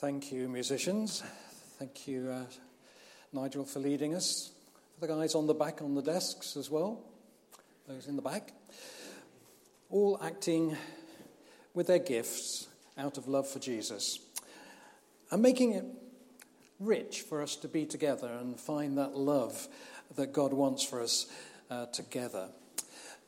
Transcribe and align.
Thank 0.00 0.32
you, 0.32 0.48
musicians. 0.48 1.22
Thank 1.78 2.08
you, 2.08 2.30
uh, 2.30 2.44
Nigel, 3.34 3.66
for 3.66 3.80
leading 3.80 4.14
us. 4.14 4.50
For 4.94 5.06
the 5.06 5.12
guys 5.12 5.34
on 5.34 5.46
the 5.46 5.52
back 5.52 5.82
on 5.82 5.94
the 5.94 6.00
desks 6.00 6.56
as 6.56 6.70
well, 6.70 7.02
those 7.86 8.06
in 8.06 8.16
the 8.16 8.22
back. 8.22 8.54
All 9.90 10.18
acting 10.22 10.74
with 11.74 11.88
their 11.88 11.98
gifts 11.98 12.66
out 12.96 13.18
of 13.18 13.28
love 13.28 13.46
for 13.46 13.58
Jesus 13.58 14.20
and 15.30 15.42
making 15.42 15.74
it 15.74 15.84
rich 16.78 17.20
for 17.20 17.42
us 17.42 17.54
to 17.56 17.68
be 17.68 17.84
together 17.84 18.32
and 18.40 18.58
find 18.58 18.96
that 18.96 19.18
love 19.18 19.68
that 20.16 20.32
God 20.32 20.54
wants 20.54 20.82
for 20.82 21.02
us 21.02 21.26
uh, 21.70 21.84
together. 21.92 22.48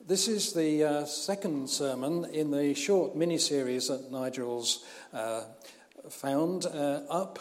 This 0.06 0.26
is 0.26 0.54
the 0.54 0.84
uh, 0.84 1.04
second 1.04 1.68
sermon 1.68 2.24
in 2.32 2.50
the 2.50 2.72
short 2.72 3.14
mini 3.14 3.36
series 3.36 3.88
that 3.88 4.10
Nigel's 4.10 4.82
uh, 5.12 5.42
found 6.10 6.66
uh, 6.66 7.02
up, 7.08 7.38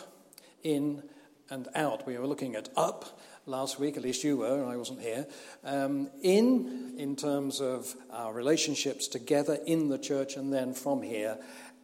in, 0.63 1.03
and 1.49 1.67
out. 1.75 2.05
We 2.05 2.17
were 2.17 2.27
looking 2.27 2.55
at 2.55 2.69
up 2.75 3.19
last 3.45 3.79
week, 3.79 3.97
at 3.97 4.03
least 4.03 4.23
you 4.23 4.37
were, 4.37 4.61
and 4.61 4.71
I 4.71 4.77
wasn't 4.77 5.01
here. 5.01 5.27
Um, 5.63 6.09
in, 6.21 6.95
in 6.97 7.15
terms 7.15 7.59
of 7.59 7.93
our 8.11 8.33
relationships 8.33 9.07
together 9.07 9.57
in 9.65 9.89
the 9.89 9.97
church, 9.97 10.35
and 10.35 10.53
then 10.53 10.73
from 10.73 11.01
here, 11.01 11.37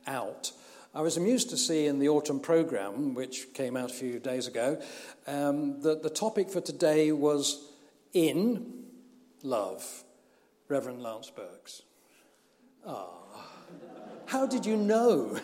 out. 0.06 0.52
I 0.96 1.02
was 1.02 1.18
amused 1.18 1.50
to 1.52 1.58
see 1.58 1.86
in 1.86 2.00
the 2.00 2.10
autumn 2.10 2.40
program, 2.40 3.14
which 3.14 3.54
came 3.54 3.76
out 3.76 3.92
a 3.92 3.94
few 3.94 4.20
days 4.20 4.48
ago, 4.48 4.82
um, 5.28 5.82
that 5.82 6.02
the 6.02 6.10
topic 6.10 6.50
for 6.50 6.62
today 6.62 7.12
was 7.12 7.68
in 8.14 8.86
love. 9.44 10.04
Reverend 10.70 11.02
Lance 11.02 11.30
Birks. 11.30 11.84
Ah, 12.86 13.10
how 14.26 14.46
did 14.46 14.66
you 14.66 14.76
know? 14.76 15.40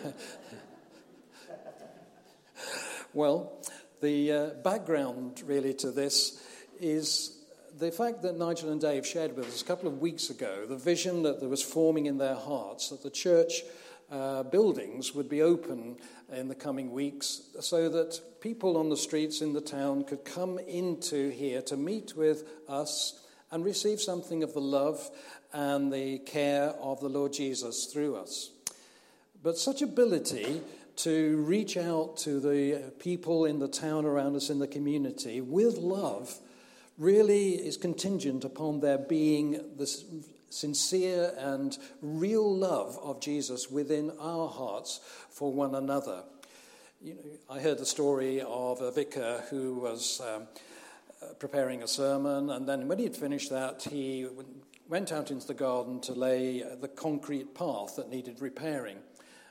Well, 3.14 3.62
the 4.02 4.32
uh, 4.32 4.46
background 4.64 5.40
really 5.46 5.72
to 5.74 5.92
this 5.92 6.42
is 6.80 7.44
the 7.78 7.92
fact 7.92 8.22
that 8.22 8.36
Nigel 8.36 8.72
and 8.72 8.80
Dave 8.80 9.06
shared 9.06 9.36
with 9.36 9.46
us 9.46 9.62
a 9.62 9.64
couple 9.64 9.86
of 9.86 10.00
weeks 10.00 10.30
ago 10.30 10.66
the 10.66 10.76
vision 10.76 11.22
that 11.22 11.38
there 11.38 11.48
was 11.48 11.62
forming 11.62 12.06
in 12.06 12.18
their 12.18 12.34
hearts 12.34 12.88
that 12.88 13.04
the 13.04 13.10
church 13.10 13.62
uh, 14.10 14.42
buildings 14.42 15.14
would 15.14 15.28
be 15.28 15.42
open 15.42 15.96
in 16.32 16.48
the 16.48 16.56
coming 16.56 16.90
weeks 16.90 17.42
so 17.60 17.88
that 17.88 18.20
people 18.40 18.76
on 18.76 18.88
the 18.88 18.96
streets 18.96 19.42
in 19.42 19.52
the 19.52 19.60
town 19.60 20.02
could 20.02 20.24
come 20.24 20.58
into 20.58 21.30
here 21.30 21.62
to 21.62 21.76
meet 21.76 22.16
with 22.16 22.42
us 22.68 23.24
and 23.52 23.64
receive 23.64 24.00
something 24.00 24.42
of 24.42 24.54
the 24.54 24.60
love 24.60 25.08
and 25.52 25.92
the 25.92 26.18
care 26.18 26.70
of 26.80 26.98
the 26.98 27.08
Lord 27.08 27.32
Jesus 27.32 27.86
through 27.86 28.16
us. 28.16 28.50
But 29.40 29.56
such 29.56 29.82
ability 29.82 30.62
to 30.96 31.36
reach 31.38 31.76
out 31.76 32.16
to 32.18 32.40
the 32.40 32.92
people 32.98 33.44
in 33.44 33.58
the 33.58 33.68
town 33.68 34.04
around 34.04 34.36
us 34.36 34.50
in 34.50 34.58
the 34.58 34.66
community 34.66 35.40
with 35.40 35.76
love 35.78 36.38
really 36.98 37.50
is 37.50 37.76
contingent 37.76 38.44
upon 38.44 38.80
there 38.80 38.98
being 38.98 39.60
this 39.76 40.04
sincere 40.50 41.32
and 41.38 41.76
real 42.00 42.56
love 42.56 42.98
of 43.02 43.20
Jesus 43.20 43.68
within 43.70 44.12
our 44.20 44.48
hearts 44.48 45.00
for 45.30 45.52
one 45.52 45.74
another. 45.74 46.22
You 47.02 47.14
know, 47.14 47.20
I 47.50 47.60
heard 47.60 47.78
the 47.78 47.86
story 47.86 48.40
of 48.40 48.80
a 48.80 48.92
vicar 48.92 49.42
who 49.50 49.74
was 49.74 50.20
um, 50.20 50.46
preparing 51.38 51.82
a 51.82 51.88
sermon, 51.88 52.50
and 52.50 52.68
then 52.68 52.86
when 52.86 52.98
he 52.98 53.04
had 53.04 53.16
finished 53.16 53.50
that, 53.50 53.82
he 53.82 54.26
went 54.88 55.12
out 55.12 55.30
into 55.30 55.46
the 55.46 55.54
garden 55.54 56.00
to 56.02 56.12
lay 56.12 56.62
the 56.80 56.88
concrete 56.88 57.54
path 57.54 57.96
that 57.96 58.08
needed 58.08 58.40
repairing. 58.40 58.98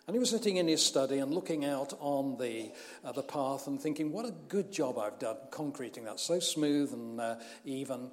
And 0.06 0.16
he 0.16 0.20
was 0.20 0.32
sitting 0.32 0.58
in 0.58 0.68
his 0.68 0.86
study 0.86 1.20
and 1.20 1.34
looking 1.34 1.64
out 1.64 1.94
on 2.00 2.38
the, 2.38 2.72
uh, 3.06 3.14
the 3.14 3.24
path 3.24 3.68
and 3.68 3.80
thinking, 3.80 4.12
what 4.12 4.26
a 4.26 4.34
good 4.50 4.70
job 4.70 4.98
I've 4.98 5.18
done 5.18 5.38
concreting 5.50 6.04
that, 6.04 6.20
so 6.20 6.40
smooth 6.40 6.92
and 6.92 7.22
uh, 7.22 7.36
even. 7.64 8.12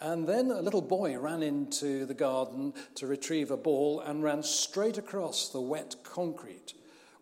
And 0.00 0.26
then 0.26 0.50
a 0.50 0.62
little 0.62 0.80
boy 0.80 1.18
ran 1.18 1.42
into 1.42 2.06
the 2.06 2.14
garden 2.14 2.72
to 2.94 3.06
retrieve 3.06 3.50
a 3.50 3.56
ball 3.58 4.00
and 4.00 4.22
ran 4.22 4.42
straight 4.42 4.96
across 4.96 5.50
the 5.50 5.60
wet 5.60 5.96
concrete. 6.04 6.72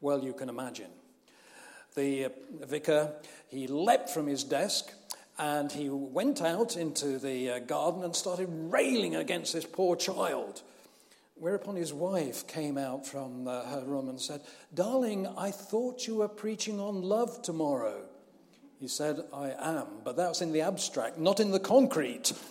Well, 0.00 0.22
you 0.22 0.32
can 0.32 0.48
imagine. 0.48 0.90
The 1.96 2.26
uh, 2.26 2.28
vicar, 2.66 3.14
he 3.48 3.66
leapt 3.66 4.10
from 4.10 4.28
his 4.28 4.44
desk 4.44 4.92
and 5.38 5.72
he 5.72 5.88
went 5.88 6.40
out 6.40 6.76
into 6.76 7.18
the 7.18 7.50
uh, 7.50 7.58
garden 7.58 8.04
and 8.04 8.14
started 8.14 8.48
railing 8.48 9.16
against 9.16 9.54
this 9.54 9.64
poor 9.64 9.96
child. 9.96 10.62
Whereupon 11.36 11.76
his 11.76 11.92
wife 11.92 12.46
came 12.46 12.78
out 12.78 13.06
from 13.06 13.48
uh, 13.48 13.64
her 13.64 13.84
room 13.84 14.08
and 14.08 14.20
said, 14.20 14.40
Darling, 14.72 15.26
I 15.36 15.50
thought 15.50 16.06
you 16.06 16.16
were 16.16 16.28
preaching 16.28 16.78
on 16.78 17.02
love 17.02 17.42
tomorrow. 17.42 18.04
He 18.78 18.88
said, 18.88 19.20
I 19.32 19.52
am, 19.58 19.86
but 20.04 20.16
that's 20.16 20.42
in 20.42 20.52
the 20.52 20.60
abstract, 20.60 21.18
not 21.18 21.40
in 21.40 21.50
the 21.50 21.60
concrete. 21.60 22.32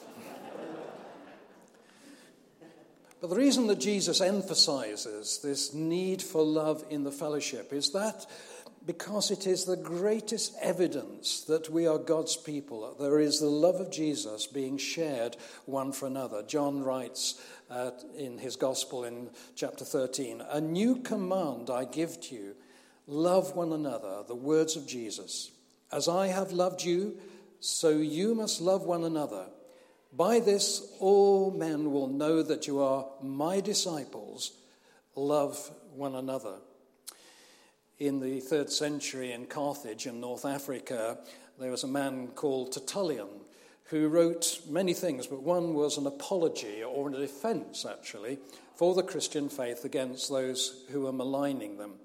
but 3.21 3.29
the 3.29 3.35
reason 3.35 3.67
that 3.67 3.79
Jesus 3.79 4.19
emphasizes 4.19 5.39
this 5.41 5.73
need 5.73 6.21
for 6.21 6.43
love 6.43 6.83
in 6.89 7.03
the 7.03 7.11
fellowship 7.11 7.71
is 7.71 7.91
that 7.91 8.25
because 8.85 9.31
it 9.31 9.47
is 9.47 9.65
the 9.65 9.77
greatest 9.77 10.55
evidence 10.61 11.41
that 11.41 11.69
we 11.69 11.87
are 11.87 11.97
God's 11.97 12.35
people. 12.35 12.95
There 12.99 13.19
is 13.19 13.39
the 13.39 13.47
love 13.47 13.75
of 13.75 13.91
Jesus 13.91 14.45
being 14.47 14.77
shared 14.77 15.37
one 15.65 15.91
for 15.93 16.07
another. 16.07 16.43
John 16.43 16.83
writes 16.83 17.41
uh, 17.69 17.91
in 18.17 18.37
his 18.37 18.55
gospel 18.55 19.05
in 19.05 19.29
chapter 19.55 19.85
13 19.85 20.41
A 20.49 20.59
new 20.59 20.97
command 20.97 21.69
I 21.69 21.85
give 21.85 22.19
to 22.21 22.35
you 22.35 22.55
love 23.07 23.55
one 23.55 23.71
another, 23.71 24.23
the 24.27 24.35
words 24.35 24.75
of 24.75 24.87
Jesus. 24.87 25.51
As 25.91 26.07
I 26.07 26.27
have 26.27 26.51
loved 26.51 26.83
you, 26.83 27.17
so 27.59 27.89
you 27.89 28.35
must 28.35 28.59
love 28.59 28.83
one 28.83 29.03
another. 29.03 29.45
By 30.11 30.39
this, 30.39 30.93
all 30.99 31.51
men 31.51 31.91
will 31.91 32.07
know 32.07 32.43
that 32.43 32.67
you 32.67 32.81
are 32.81 33.07
my 33.21 33.61
disciples. 33.61 34.51
Love 35.15 35.71
one 35.95 36.15
another 36.15 36.55
in 37.99 38.19
the 38.19 38.39
third 38.39 38.69
century 38.69 39.31
in 39.31 39.45
Carthage 39.45 40.05
in 40.07 40.19
North 40.19 40.45
Africa, 40.45 41.17
there 41.59 41.71
was 41.71 41.83
a 41.83 41.87
man 41.87 42.27
called 42.29 42.71
Tertullian 42.71 43.29
who 43.85 44.07
wrote 44.07 44.61
many 44.67 44.93
things, 44.93 45.27
but 45.27 45.43
one 45.43 45.73
was 45.73 45.97
an 45.97 46.07
apology 46.07 46.83
or 46.83 47.09
a 47.09 47.11
defense, 47.11 47.85
actually, 47.85 48.39
for 48.75 48.95
the 48.95 49.03
Christian 49.03 49.49
faith 49.49 49.85
against 49.85 50.29
those 50.29 50.85
who 50.91 51.01
were 51.01 51.11
maligning 51.11 51.77
them. 51.77 51.95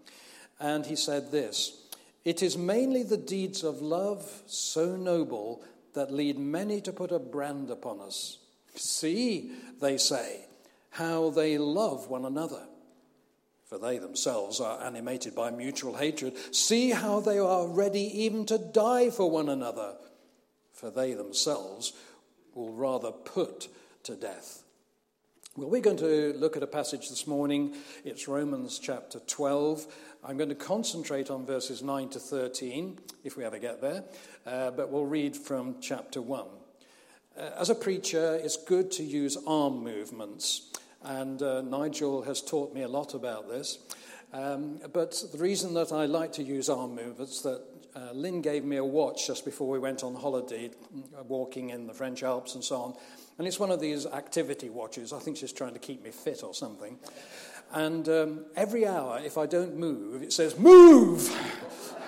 And 0.60 0.84
he 0.84 0.97
said 0.97 1.31
this 1.31 1.88
It 2.25 2.43
is 2.43 2.59
mainly 2.59 3.03
the 3.03 3.16
deeds 3.16 3.65
of 3.65 3.81
love 3.81 4.43
so 4.47 4.97
noble 4.97 5.62
that 5.94 6.12
lead 6.12 6.38
many 6.38 6.81
to 6.82 6.93
put 6.93 7.10
a 7.10 7.19
brand 7.19 7.70
upon 7.70 8.00
us. 8.00 8.38
See, 8.75 9.53
they 9.81 9.97
say, 9.97 10.44
how 10.91 11.31
they 11.31 11.59
love 11.59 12.09
one 12.09 12.25
another 12.25 12.66
for 13.69 13.79
they 13.79 13.99
themselves 13.99 14.61
are 14.61 14.83
animated 14.83 15.34
by 15.34 15.51
mutual 15.51 15.97
hatred. 15.97 16.34
See 16.55 16.91
how 16.91 17.21
they 17.21 17.39
are 17.39 17.69
ready 17.69 18.23
even 18.23 18.47
to 18.47 18.56
die 18.56 19.11
for 19.11 19.31
one 19.31 19.51
another, 19.51 19.95
for 20.73 20.91
they 20.91 21.12
themselves 21.12 21.93
will 22.55 22.73
rather 22.73 23.12
put 23.12 23.69
to 24.05 24.17
death. 24.17 24.62
Well, 25.55 25.69
we're 25.69 25.83
going 25.83 25.99
to 25.99 26.33
look 26.39 26.56
at 26.56 26.62
a 26.62 26.69
passage 26.69 27.11
this 27.11 27.27
morning. 27.27 27.75
It's 28.05 28.27
Romans 28.27 28.79
chapter 28.79 29.19
12. 29.19 29.87
I'm 30.25 30.37
going 30.37 30.49
to 30.49 30.55
concentrate 30.55 31.31
on 31.31 31.45
verses 31.45 31.83
9 31.83 32.09
to 32.11 32.21
13, 32.21 32.99
if 33.25 33.37
we 33.37 33.45
ever 33.45 33.59
get 33.59 33.83
there, 33.83 34.05
uh, 34.47 34.71
but 34.71 34.91
we'll 34.91 35.05
read 35.05 35.37
from 35.37 35.77
chapter 35.81 36.23
1. 36.23 36.47
Uh, 37.37 37.50
as 37.59 37.71
a 37.71 37.75
preacher, 37.75 38.41
it's 38.43 38.56
good 38.56 38.91
to 38.93 39.03
use 39.03 39.37
arm 39.47 39.82
movements. 39.82 40.73
And 41.03 41.41
uh, 41.43 41.62
Nigel 41.62 42.23
has 42.23 42.43
taught 42.43 42.75
me 42.75 42.83
a 42.83 42.89
lot 42.89 43.15
about 43.15 43.49
this. 43.49 43.79
Um, 44.33 44.81
but 44.93 45.23
the 45.33 45.39
reason 45.39 45.75
that 45.75 45.93
I 45.93 46.06
like 46.06 46.33
to 46.35 46.43
use 46.43 46.69
arm 46.69 46.95
movements 46.95 47.41
that 47.43 47.62
uh, 47.97 48.12
Lynn 48.12 48.43
gave 48.43 48.65
me 48.65 48.77
a 48.77 48.85
watch 48.85 49.27
just 49.27 49.45
before 49.45 49.69
we 49.69 49.79
went 49.79 50.03
on 50.03 50.15
holiday, 50.15 50.71
uh, 51.19 51.23
walking 51.25 51.71
in 51.71 51.87
the 51.87 51.95
French 51.95 52.23
Alps 52.23 52.55
and 52.55 52.62
so 52.62 52.77
on. 52.77 52.95
And 53.39 53.47
it's 53.47 53.59
one 53.59 53.71
of 53.71 53.81
these 53.81 54.06
activity 54.06 54.69
watches. 54.69 55.12
I 55.12 55.19
think 55.21 55.37
she's 55.37 55.53
trying 55.53 55.73
to 55.73 55.79
keep 55.79 56.03
me 56.03 56.11
fit 56.11 56.43
or 56.43 56.53
something. 56.53 56.99
And 57.73 58.09
um, 58.09 58.45
every 58.56 58.87
hour, 58.87 59.21
if 59.25 59.39
I 59.39 59.47
don't 59.47 59.77
move, 59.77 60.23
it 60.23 60.33
says, 60.33 60.59
Move! 60.59 61.31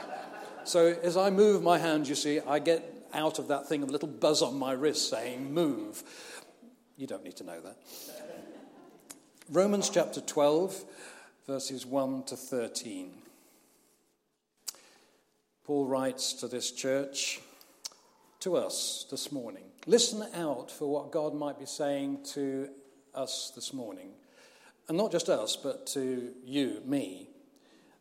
so 0.65 0.97
as 1.03 1.17
I 1.17 1.31
move 1.31 1.63
my 1.63 1.79
hand, 1.79 2.09
you 2.09 2.15
see, 2.15 2.41
I 2.41 2.59
get 2.59 2.95
out 3.13 3.39
of 3.39 3.49
that 3.49 3.69
thing 3.69 3.83
a 3.83 3.87
little 3.87 4.09
buzz 4.09 4.43
on 4.43 4.59
my 4.59 4.73
wrist 4.73 5.11
saying, 5.11 5.53
Move. 5.53 6.03
You 6.97 7.07
don't 7.07 7.25
need 7.25 7.37
to 7.37 7.45
know 7.45 7.61
that. 7.61 7.77
Romans 9.53 9.91
chapter 9.91 10.21
12, 10.21 10.85
verses 11.49 11.85
1 11.85 12.23
to 12.23 12.37
13. 12.37 13.11
Paul 15.65 15.89
writes 15.89 16.35
to 16.35 16.47
this 16.47 16.71
church, 16.71 17.41
to 18.39 18.57
us 18.57 19.07
this 19.11 19.33
morning. 19.33 19.65
Listen 19.89 20.25
out 20.37 20.71
for 20.71 20.87
what 20.87 21.11
God 21.11 21.35
might 21.35 21.59
be 21.59 21.67
saying 21.67 22.21
to 22.27 22.69
us 23.13 23.51
this 23.57 23.73
morning. 23.73 24.11
And 24.89 24.97
not 24.97 25.11
just 25.11 25.29
us, 25.29 25.57
but 25.57 25.85
to 25.89 26.33
you, 26.45 26.81
me. 26.85 27.29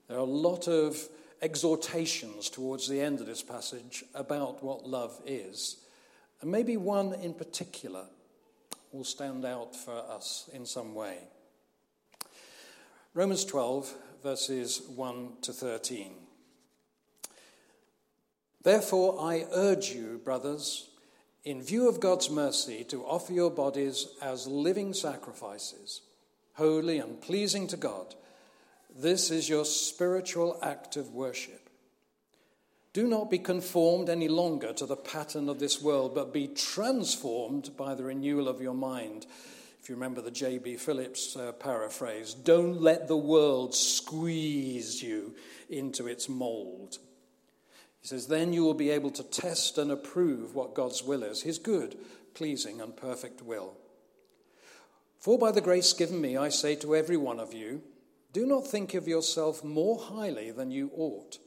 There 0.08 0.18
are 0.18 0.22
a 0.22 0.26
lot 0.26 0.68
of 0.68 1.00
exhortations 1.42 2.52
towards 2.52 2.88
the 2.88 3.02
end 3.02 3.22
of 3.22 3.26
this 3.26 3.42
passage 3.42 4.04
about 4.14 4.64
what 4.64 4.88
love 4.88 5.20
is. 5.26 5.78
And 6.42 6.52
maybe 6.52 6.78
one 6.78 7.16
in 7.16 7.34
particular 7.34 8.06
will 8.92 9.04
stand 9.04 9.46
out 9.46 9.76
for 9.76 9.98
us 9.98 10.48
in 10.54 10.68
some 10.68 10.94
way. 10.94 11.18
Romans 13.16 13.44
12, 13.44 13.96
verses 14.22 14.84
1 14.96 15.30
to 15.42 15.52
13. 15.52 16.14
Therefore, 18.62 19.20
I 19.20 19.48
urge 19.52 19.90
you, 19.90 20.22
brothers, 20.24 20.90
in 21.44 21.64
view 21.64 21.90
of 21.90 22.00
God's 22.00 22.30
mercy, 22.30 22.84
to 22.84 23.04
offer 23.04 23.34
your 23.34 23.50
bodies 23.50 24.10
as 24.22 24.46
living 24.46 24.94
sacrifices, 24.94 26.02
holy 26.54 27.00
and 27.00 27.20
pleasing 27.20 27.66
to 27.70 27.78
God. 27.78 28.14
This 28.96 29.32
is 29.32 29.50
your 29.50 29.66
spiritual 29.66 30.60
act 30.62 30.96
of 30.96 31.12
worship. 31.12 31.68
Do 32.94 33.08
not 33.08 33.32
be 33.32 33.40
conformed 33.40 34.10
any 34.10 34.28
longer 34.28 34.72
to 34.74 34.86
the 34.86 34.96
pattern 34.96 35.50
of 35.50 35.58
this 35.60 35.82
world, 35.82 36.14
but 36.14 36.32
be 36.32 36.48
transformed 36.48 37.76
by 37.76 37.96
the 37.96 38.04
renewal 38.04 38.48
of 38.48 38.62
your 38.62 38.76
mind. 38.76 39.26
If 39.82 39.90
you 39.90 39.96
remember 39.96 40.22
the 40.22 40.32
J.B. 40.32 40.76
Phillips 40.76 41.36
uh, 41.36 41.52
paraphrase, 41.54 42.34
don't 42.34 42.82
let 42.82 43.08
the 43.08 43.18
world 43.18 43.74
squeeze 43.74 45.02
you 45.02 45.36
into 45.70 46.08
its 46.08 46.28
mold. 46.28 46.98
He 48.02 48.08
says, 48.08 48.28
then 48.28 48.54
you 48.54 48.64
will 48.64 48.74
be 48.74 48.92
able 48.92 49.12
to 49.12 49.24
test 49.24 49.78
and 49.78 49.92
approve 49.92 50.56
what 50.56 50.76
God's 50.76 51.04
will 51.04 51.24
is, 51.24 51.42
his 51.42 51.60
good, 51.60 51.98
pleasing, 52.34 52.82
and 52.82 52.96
perfect 52.96 53.42
will. 53.42 53.74
For 55.20 55.38
by 55.38 55.52
the 55.52 55.62
grace 55.62 55.92
given 55.92 56.22
me, 56.22 56.38
I 56.38 56.50
say 56.50 56.76
to 56.78 56.96
every 56.96 57.18
one 57.18 57.40
of 57.40 57.54
you, 57.54 57.82
do 58.32 58.46
not 58.46 58.68
think 58.68 58.94
of 58.94 59.08
yourself 59.08 59.64
more 59.64 60.00
highly 60.00 60.52
than 60.52 60.72
you 60.72 60.92
ought, 60.96 61.40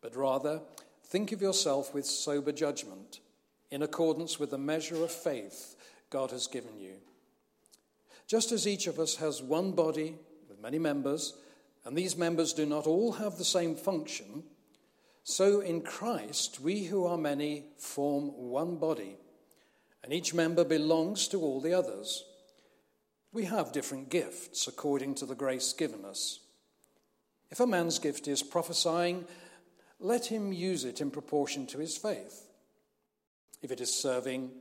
but 0.00 0.14
rather 0.14 0.60
think 1.04 1.32
of 1.32 1.42
yourself 1.42 1.92
with 1.92 2.06
sober 2.06 2.52
judgment, 2.52 3.20
in 3.70 3.82
accordance 3.82 4.38
with 4.38 4.50
the 4.50 4.58
measure 4.58 5.02
of 5.02 5.10
faith 5.10 5.74
God 6.10 6.30
has 6.30 6.46
given 6.46 6.78
you. 6.78 6.94
Just 8.32 8.50
as 8.50 8.66
each 8.66 8.86
of 8.86 8.98
us 8.98 9.16
has 9.16 9.42
one 9.42 9.72
body 9.72 10.14
with 10.48 10.58
many 10.58 10.78
members, 10.78 11.34
and 11.84 11.94
these 11.94 12.16
members 12.16 12.54
do 12.54 12.64
not 12.64 12.86
all 12.86 13.12
have 13.12 13.36
the 13.36 13.44
same 13.44 13.76
function, 13.76 14.44
so 15.22 15.60
in 15.60 15.82
Christ 15.82 16.58
we 16.58 16.84
who 16.84 17.04
are 17.04 17.18
many 17.18 17.64
form 17.76 18.28
one 18.34 18.78
body, 18.78 19.18
and 20.02 20.14
each 20.14 20.32
member 20.32 20.64
belongs 20.64 21.28
to 21.28 21.42
all 21.42 21.60
the 21.60 21.74
others. 21.74 22.24
We 23.34 23.44
have 23.44 23.70
different 23.70 24.08
gifts 24.08 24.66
according 24.66 25.16
to 25.16 25.26
the 25.26 25.34
grace 25.34 25.74
given 25.74 26.06
us. 26.06 26.40
If 27.50 27.60
a 27.60 27.66
man's 27.66 27.98
gift 27.98 28.28
is 28.28 28.42
prophesying, 28.42 29.26
let 30.00 30.24
him 30.24 30.54
use 30.54 30.86
it 30.86 31.02
in 31.02 31.10
proportion 31.10 31.66
to 31.66 31.78
his 31.80 31.98
faith. 31.98 32.48
If 33.60 33.70
it 33.70 33.82
is 33.82 33.92
serving, 33.92 34.52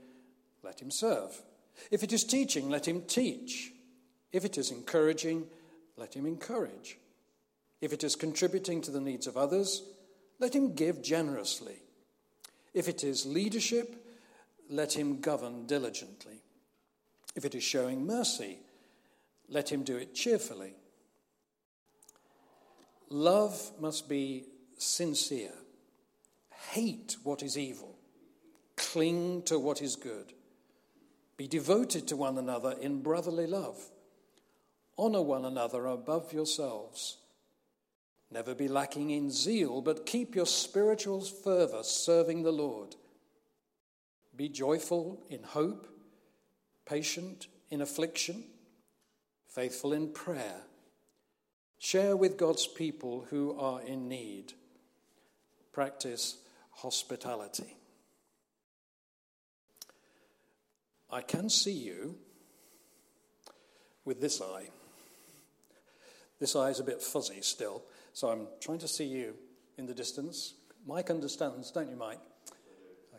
let 0.61 0.81
him 0.81 0.91
serve. 0.91 1.41
If 1.89 2.03
it 2.03 2.13
is 2.13 2.23
teaching, 2.23 2.69
let 2.69 2.87
him 2.87 3.01
teach. 3.03 3.71
If 4.31 4.45
it 4.45 4.57
is 4.57 4.71
encouraging, 4.71 5.47
let 5.97 6.13
him 6.13 6.25
encourage. 6.25 6.97
If 7.81 7.93
it 7.93 8.03
is 8.03 8.15
contributing 8.15 8.81
to 8.81 8.91
the 8.91 9.01
needs 9.01 9.27
of 9.27 9.37
others, 9.37 9.83
let 10.39 10.55
him 10.55 10.73
give 10.73 11.01
generously. 11.01 11.81
If 12.73 12.87
it 12.87 13.03
is 13.03 13.25
leadership, 13.25 13.95
let 14.69 14.93
him 14.93 15.19
govern 15.19 15.65
diligently. 15.65 16.41
If 17.35 17.45
it 17.45 17.55
is 17.55 17.63
showing 17.63 18.05
mercy, 18.05 18.59
let 19.49 19.71
him 19.71 19.83
do 19.83 19.97
it 19.97 20.15
cheerfully. 20.15 20.73
Love 23.09 23.71
must 23.79 24.07
be 24.07 24.45
sincere. 24.77 25.53
Hate 26.69 27.17
what 27.23 27.43
is 27.43 27.57
evil. 27.57 27.97
Cling 28.77 29.43
to 29.43 29.59
what 29.59 29.81
is 29.81 29.95
good. 29.95 30.33
Be 31.41 31.47
devoted 31.47 32.07
to 32.09 32.15
one 32.15 32.37
another 32.37 32.75
in 32.79 33.01
brotherly 33.01 33.47
love. 33.47 33.89
Honor 34.95 35.23
one 35.23 35.43
another 35.43 35.87
above 35.87 36.31
yourselves. 36.31 37.17
Never 38.29 38.53
be 38.53 38.67
lacking 38.67 39.09
in 39.09 39.31
zeal, 39.31 39.81
but 39.81 40.05
keep 40.05 40.35
your 40.35 40.45
spiritual 40.45 41.19
fervor 41.21 41.81
serving 41.81 42.43
the 42.43 42.51
Lord. 42.51 42.95
Be 44.35 44.49
joyful 44.49 45.23
in 45.31 45.41
hope 45.41 45.87
patient 46.85 47.47
in 47.71 47.81
affliction, 47.81 48.43
faithful 49.47 49.93
in 49.93 50.13
prayer. 50.13 50.61
Share 51.79 52.15
with 52.15 52.37
God's 52.37 52.67
people 52.67 53.25
who 53.31 53.57
are 53.57 53.81
in 53.81 54.07
need. 54.07 54.53
Practice 55.71 56.37
hospitality. 56.69 57.77
I 61.11 61.21
can 61.21 61.49
see 61.49 61.73
you 61.73 62.15
with 64.05 64.21
this 64.21 64.41
eye. 64.41 64.69
This 66.39 66.55
eye 66.55 66.69
is 66.69 66.79
a 66.79 66.83
bit 66.83 67.01
fuzzy 67.01 67.41
still, 67.41 67.83
so 68.13 68.29
I'm 68.29 68.47
trying 68.59 68.79
to 68.79 68.87
see 68.87 69.05
you 69.05 69.35
in 69.77 69.85
the 69.85 69.93
distance. 69.93 70.55
Mike 70.87 71.09
understands, 71.09 71.69
don't 71.71 71.89
you, 71.89 71.95
Mike? 71.95 72.19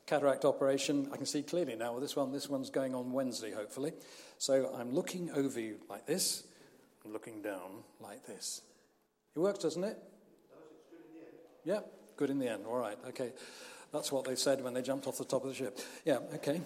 cataract 0.06 0.44
operation. 0.44 1.09
I 1.12 1.17
can 1.17 1.27
see 1.27 1.43
clearly 1.43 1.77
now 1.77 1.94
with 1.94 2.03
this 2.03 2.17
one. 2.17 2.33
This 2.33 2.49
one's 2.49 2.71
going 2.71 2.94
on 2.94 3.12
Wednesday, 3.12 3.53
hopefully. 3.53 3.93
So 4.39 4.75
I'm 4.77 4.93
looking 4.93 5.31
over 5.31 5.61
you 5.61 5.79
like 5.89 6.06
this, 6.06 6.44
and 7.05 7.12
looking 7.12 7.43
down 7.43 7.85
like 8.00 8.27
this. 8.27 8.62
It 9.35 9.39
works, 9.39 9.61
doesn't 9.61 9.85
it? 9.85 9.99
Yeah, 11.65 11.81
good 12.17 12.31
in 12.31 12.39
the 12.39 12.49
end. 12.49 12.65
All 12.67 12.77
right, 12.77 12.99
okay. 13.09 13.33
That's 13.93 14.11
what 14.11 14.25
they 14.25 14.35
said 14.35 14.62
when 14.62 14.75
they 14.75 14.83
jumped 14.83 15.06
off 15.06 15.19
the 15.19 15.25
top 15.25 15.44
of 15.44 15.50
the 15.50 15.55
ship. 15.55 15.79
Yeah, 16.05 16.19
okay. 16.35 16.61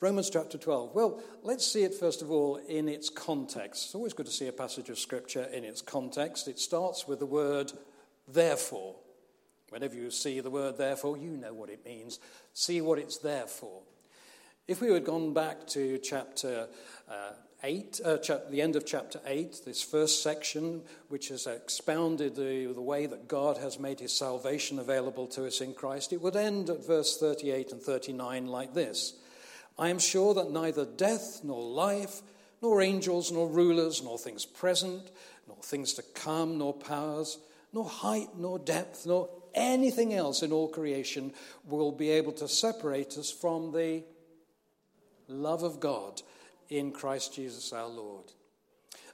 Romans 0.00 0.30
chapter 0.30 0.56
12. 0.56 0.94
Well, 0.94 1.20
let's 1.42 1.66
see 1.66 1.82
it 1.82 1.92
first 1.92 2.22
of 2.22 2.30
all 2.30 2.54
in 2.68 2.88
its 2.88 3.10
context. 3.10 3.86
It's 3.86 3.94
always 3.96 4.12
good 4.12 4.26
to 4.26 4.32
see 4.32 4.46
a 4.46 4.52
passage 4.52 4.90
of 4.90 4.98
scripture 4.98 5.42
in 5.52 5.64
its 5.64 5.82
context. 5.82 6.46
It 6.46 6.60
starts 6.60 7.08
with 7.08 7.18
the 7.18 7.26
word 7.26 7.72
therefore. 8.28 8.94
Whenever 9.70 9.96
you 9.96 10.12
see 10.12 10.38
the 10.38 10.50
word 10.50 10.78
therefore, 10.78 11.16
you 11.16 11.30
know 11.30 11.52
what 11.52 11.68
it 11.68 11.84
means. 11.84 12.20
See 12.54 12.80
what 12.80 13.00
it's 13.00 13.18
there 13.18 13.48
for. 13.48 13.82
If 14.68 14.80
we 14.80 14.92
had 14.92 15.04
gone 15.04 15.34
back 15.34 15.66
to 15.68 15.98
chapter 15.98 16.68
uh, 17.10 17.32
8, 17.64 18.00
uh, 18.04 18.18
the 18.50 18.62
end 18.62 18.76
of 18.76 18.86
chapter 18.86 19.20
8, 19.26 19.62
this 19.66 19.82
first 19.82 20.22
section, 20.22 20.82
which 21.08 21.30
has 21.30 21.48
expounded 21.48 22.36
the, 22.36 22.72
the 22.72 22.80
way 22.80 23.06
that 23.06 23.26
God 23.26 23.56
has 23.56 23.80
made 23.80 23.98
his 23.98 24.16
salvation 24.16 24.78
available 24.78 25.26
to 25.28 25.44
us 25.44 25.60
in 25.60 25.74
Christ, 25.74 26.12
it 26.12 26.20
would 26.20 26.36
end 26.36 26.70
at 26.70 26.86
verse 26.86 27.18
38 27.18 27.72
and 27.72 27.82
39 27.82 28.46
like 28.46 28.74
this 28.74 29.14
I 29.78 29.90
am 29.90 29.98
sure 29.98 30.34
that 30.34 30.50
neither 30.50 30.84
death 30.84 31.40
nor 31.44 31.62
life, 31.62 32.22
nor 32.60 32.82
angels, 32.82 33.30
nor 33.30 33.48
rulers, 33.48 34.02
nor 34.02 34.18
things 34.18 34.44
present, 34.44 35.10
nor 35.46 35.56
things 35.62 35.94
to 35.94 36.02
come, 36.14 36.58
nor 36.58 36.74
powers, 36.74 37.38
nor 37.72 37.84
height, 37.84 38.28
nor 38.36 38.58
depth, 38.58 39.06
nor 39.06 39.28
anything 39.54 40.14
else 40.14 40.42
in 40.42 40.52
all 40.52 40.68
creation 40.68 41.32
will 41.64 41.92
be 41.92 42.10
able 42.10 42.32
to 42.32 42.48
separate 42.48 43.16
us 43.18 43.30
from 43.30 43.72
the 43.72 44.02
love 45.28 45.62
of 45.62 45.78
God 45.78 46.22
in 46.68 46.92
Christ 46.92 47.34
Jesus 47.34 47.72
our 47.72 47.88
Lord. 47.88 48.24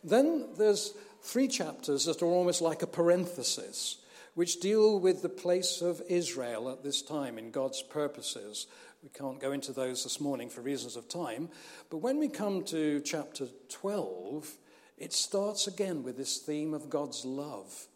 Then 0.03 0.49
there's 0.57 0.95
three 1.23 1.49
chapters 1.49 2.05
that 2.05 2.23
are 2.23 2.27
almost 2.27 2.61
like 2.61 2.83
a 2.83 2.87
parenthesis, 2.87 3.99
which 4.35 4.61
deal 4.61 4.99
with 4.99 5.23
the 5.23 5.29
place 5.29 5.81
of 5.81 6.03
Israel 6.09 6.71
at 6.71 6.83
this 6.83 7.03
time 7.03 7.39
in 7.39 7.51
God's 7.51 7.83
purposes. 7.83 8.67
We 9.05 9.11
can't 9.11 9.39
go 9.39 9.53
into 9.53 9.75
those 9.75 10.03
this 10.03 10.19
morning 10.19 10.49
for 10.49 10.63
reasons 10.63 10.97
of 10.97 11.11
time, 11.11 11.51
but 11.91 11.99
when 11.99 12.19
we 12.19 12.27
come 12.27 12.65
to 12.65 13.03
chapter 13.03 13.49
12, 13.69 14.51
it 14.97 15.13
starts 15.13 15.67
again 15.67 16.03
with 16.03 16.17
this 16.17 16.39
theme 16.39 16.73
of 16.73 16.89
God's 16.89 17.23
love. 17.23 17.87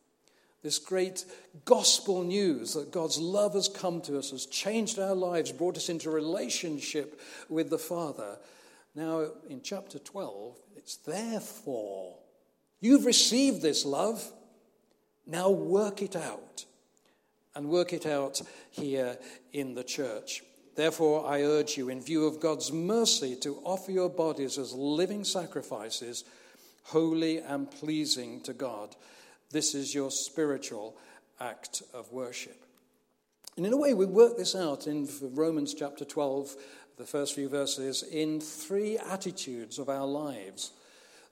This 0.63 0.79
great 0.79 1.25
gospel 1.65 2.25
news 2.25 2.75
that 2.75 2.93
God's 2.93 3.17
love 3.19 3.55
has 3.55 3.69
come 3.69 4.03
to 4.03 4.19
us, 4.19 4.33
has 4.33 4.45
changed 4.45 4.99
our 4.99 5.15
lives, 5.15 5.51
brought 5.51 5.79
us 5.79 5.89
into 5.89 6.11
relationship 6.11 7.19
with 7.49 7.71
the 7.71 7.79
Father. 7.79 8.37
Now, 8.95 9.29
in 9.49 9.63
chapter 9.63 9.99
12, 9.99 10.59
it's 10.77 10.97
therefore. 10.97 12.19
You've 12.81 13.07
received 13.07 13.63
this 13.63 13.87
love. 13.87 14.31
Now 15.27 15.49
work 15.49 16.03
it 16.03 16.17
out. 16.17 16.67
And 17.55 17.71
work 17.71 17.95
it 17.95 18.05
out 18.05 18.43
here 18.71 19.17
in 19.55 19.75
the 19.75 19.85
church. 19.85 20.43
Therefore, 20.79 21.27
I 21.27 21.43
urge 21.43 21.77
you, 21.77 21.89
in 21.89 22.01
view 22.01 22.25
of 22.25 22.39
God's 22.39 22.71
mercy, 22.71 23.35
to 23.41 23.61
offer 23.65 23.91
your 23.91 24.09
bodies 24.09 24.59
as 24.59 24.73
living 24.73 25.25
sacrifices, 25.25 26.23
holy 26.85 27.39
and 27.39 27.69
pleasing 27.69 28.41
to 28.43 28.53
God. 28.53 28.95
This 29.51 29.75
is 29.75 29.93
your 29.93 30.13
spiritual 30.13 30.97
act 31.41 31.83
of 31.93 32.13
worship. 32.13 32.65
And 33.57 33.67
in 33.67 33.73
a 33.73 33.77
way, 33.77 33.93
we 33.93 34.07
work 34.07 34.37
this 34.37 34.55
out 34.55 34.87
in 34.87 35.09
Romans 35.21 35.75
chapter 35.75 36.05
12, 36.05 36.55
the 36.97 37.05
first 37.05 37.35
few 37.35 37.49
verses, 37.49 38.05
in 38.05 38.41
three 38.41 38.99
attitudes 38.99 39.81
of 39.81 39.89
our 39.89 40.07
lives. 40.07 40.71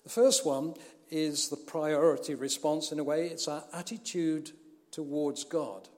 The 0.03 0.11
first 0.11 0.45
one 0.45 0.75
is 1.09 1.51
the 1.51 1.57
priority 1.57 2.35
response, 2.35 2.91
in 2.91 2.99
a 2.99 3.05
way, 3.05 3.29
it's 3.29 3.47
our 3.47 3.63
attitude 3.73 4.51
towards 4.91 5.45
God. 5.45 5.89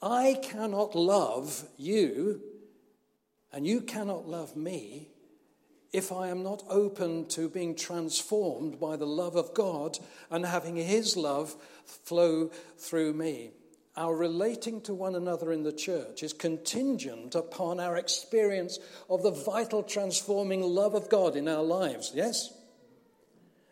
I 0.00 0.38
cannot 0.42 0.94
love 0.94 1.64
you, 1.76 2.40
and 3.52 3.66
you 3.66 3.80
cannot 3.80 4.28
love 4.28 4.56
me 4.56 5.08
if 5.92 6.12
I 6.12 6.28
am 6.28 6.42
not 6.42 6.62
open 6.68 7.26
to 7.28 7.48
being 7.48 7.74
transformed 7.74 8.78
by 8.78 8.96
the 8.96 9.06
love 9.06 9.36
of 9.36 9.54
God 9.54 9.98
and 10.30 10.44
having 10.44 10.76
His 10.76 11.16
love 11.16 11.54
flow 11.84 12.50
through 12.76 13.14
me. 13.14 13.52
Our 13.96 14.14
relating 14.14 14.82
to 14.82 14.94
one 14.94 15.14
another 15.14 15.52
in 15.52 15.62
the 15.62 15.72
church 15.72 16.22
is 16.22 16.34
contingent 16.34 17.34
upon 17.34 17.80
our 17.80 17.96
experience 17.96 18.78
of 19.08 19.22
the 19.22 19.30
vital 19.30 19.82
transforming 19.82 20.60
love 20.60 20.94
of 20.94 21.08
God 21.08 21.34
in 21.34 21.48
our 21.48 21.62
lives, 21.62 22.12
yes? 22.14 22.52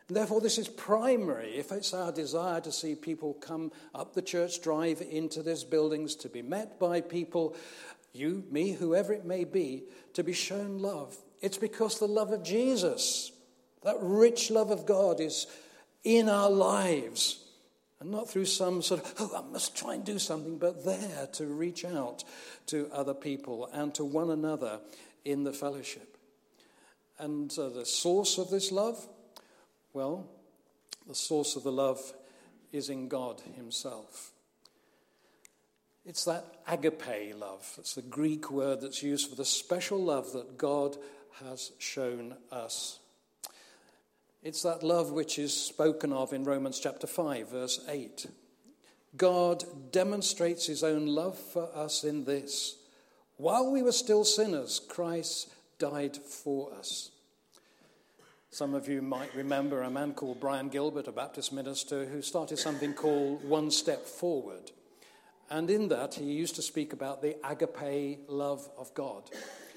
And 0.09 0.17
therefore, 0.17 0.41
this 0.41 0.59
is 0.59 0.69
primary 0.69 1.57
if 1.57 1.73
it's 1.73 1.93
our 1.93 2.13
desire 2.13 2.61
to 2.63 2.73
see 2.73 2.95
people 2.95 3.35
come 3.35 3.73
up 3.95 4.15
the 4.15 4.23
church 4.23 4.63
drive 4.63 5.03
into 5.03 5.43
these 5.43 5.65
buildings, 5.65 6.15
to 6.17 6.29
be 6.29 6.43
met 6.43 6.79
by 6.79 7.03
people, 7.03 7.55
you, 8.15 8.45
me, 8.51 8.73
whoever 8.73 9.13
it 9.13 9.25
may 9.25 9.45
be, 9.45 9.85
to 10.15 10.23
be 10.23 10.33
shown 10.33 10.79
love. 10.79 11.17
It's 11.43 11.59
because 11.59 11.99
the 11.99 12.07
love 12.07 12.31
of 12.33 12.43
Jesus, 12.43 13.33
that 13.83 13.97
rich 14.01 14.51
love 14.51 14.71
of 14.71 14.87
God, 14.87 15.21
is 15.21 15.47
in 16.05 16.29
our 16.29 16.49
lives. 16.49 17.45
And 18.01 18.11
not 18.11 18.31
through 18.31 18.45
some 18.45 18.83
sort 18.83 19.03
of, 19.03 19.15
oh, 19.19 19.45
I 19.45 19.53
must 19.53 19.77
try 19.77 19.95
and 19.95 20.05
do 20.05 20.19
something, 20.19 20.59
but 20.59 20.85
there 20.85 21.27
to 21.33 21.47
reach 21.47 21.85
out 21.85 22.23
to 22.67 22.89
other 22.93 23.15
people 23.15 23.69
and 23.73 23.95
to 23.95 24.05
one 24.05 24.31
another 24.31 24.81
in 25.25 25.43
the 25.43 25.53
fellowship. 25.53 26.17
And 27.19 27.57
uh, 27.59 27.69
the 27.69 27.87
source 27.87 28.39
of 28.39 28.51
this 28.51 28.71
love, 28.71 29.07
well, 29.93 30.29
the 31.09 31.15
source 31.15 31.57
of 31.57 31.63
the 31.63 31.73
love 31.73 32.13
is 32.73 32.91
in 32.91 33.09
God 33.09 33.41
Himself. 33.57 34.34
It's 36.07 36.25
that 36.27 36.45
agape 36.69 37.35
love. 37.35 37.75
It's 37.79 37.95
the 37.95 38.03
Greek 38.03 38.51
word 38.51 38.83
that's 38.83 39.03
used 39.03 39.31
for 39.31 39.37
the 39.37 39.45
special 39.45 39.99
love 39.99 40.33
that 40.33 40.59
God 40.59 40.99
has 41.43 41.73
shown 41.79 42.35
us. 42.53 42.99
It's 44.43 44.63
that 44.63 44.83
love 44.83 45.13
which 45.13 45.39
is 45.39 45.57
spoken 45.57 46.13
of 46.13 46.35
in 46.35 46.45
Romans 46.45 46.79
chapter 46.79 47.07
5, 47.07 47.49
verse 47.49 47.81
8. 47.89 48.27
God 49.17 49.65
demonstrates 49.93 50.67
his 50.67 50.85
own 50.85 51.07
love 51.07 51.39
for 51.39 51.75
us 51.75 52.05
in 52.05 52.25
this. 52.25 52.77
While 53.39 53.73
we 53.73 53.83
were 53.83 53.93
still 53.93 54.25
sinners, 54.25 54.83
Christ 54.87 55.51
died 55.79 56.19
for 56.19 56.73
us. 56.75 57.11
Some 58.51 58.75
of 58.75 58.89
you 58.89 59.01
might 59.01 59.35
remember 59.35 59.83
a 59.83 59.91
man 59.91 60.13
called 60.13 60.39
Brian 60.39 60.69
Gilbert, 60.69 61.09
a 61.09 61.13
Baptist 61.13 61.53
minister, 61.53 62.05
who 62.05 62.21
started 62.21 62.59
something 62.59 62.93
called 62.93 63.43
One 63.45 63.71
Step 63.71 64.05
Forward. 64.05 64.71
And 65.51 65.71
in 65.71 65.89
that, 65.89 66.15
he 66.15 66.25
used 66.25 66.57
to 66.57 66.63
speak 66.63 66.93
about 66.93 67.23
the 67.23 67.37
agape 67.45 68.21
love 68.29 68.69
of 68.79 68.95
God. 68.95 69.31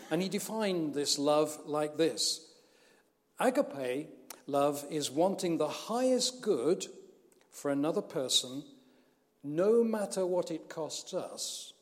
And 0.09 0.21
he 0.21 0.29
defined 0.29 0.93
this 0.93 1.19
love 1.19 1.57
like 1.65 1.97
this 1.97 2.41
Agape 3.39 4.07
love 4.47 4.85
is 4.89 5.11
wanting 5.11 5.57
the 5.57 5.67
highest 5.67 6.41
good 6.41 6.87
for 7.51 7.71
another 7.71 8.01
person, 8.01 8.63
no 9.43 9.83
matter 9.83 10.25
what 10.25 10.51
it 10.51 10.69
costs 10.69 11.13
us, 11.13 11.73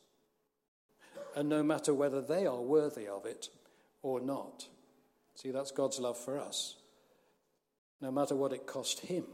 and 1.34 1.48
no 1.48 1.62
matter 1.62 1.94
whether 1.94 2.20
they 2.20 2.46
are 2.46 2.60
worthy 2.60 3.06
of 3.06 3.24
it 3.24 3.48
or 4.02 4.20
not. 4.20 4.66
See, 5.34 5.50
that's 5.50 5.70
God's 5.70 6.00
love 6.00 6.18
for 6.18 6.38
us. 6.38 6.76
No 8.00 8.10
matter 8.10 8.34
what 8.34 8.52
it 8.52 8.66
cost 8.66 9.00
him, 9.00 9.24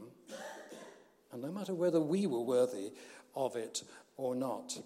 and 1.31 1.41
no 1.41 1.51
matter 1.51 1.73
whether 1.73 1.99
we 1.99 2.27
were 2.27 2.41
worthy 2.41 2.91
of 3.35 3.55
it 3.55 3.83
or 4.17 4.35
not. 4.35 4.77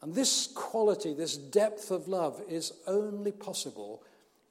And 0.00 0.14
this 0.14 0.46
quality, 0.46 1.12
this 1.14 1.36
depth 1.36 1.90
of 1.90 2.08
love, 2.08 2.40
is 2.48 2.72
only 2.86 3.32
possible 3.32 4.02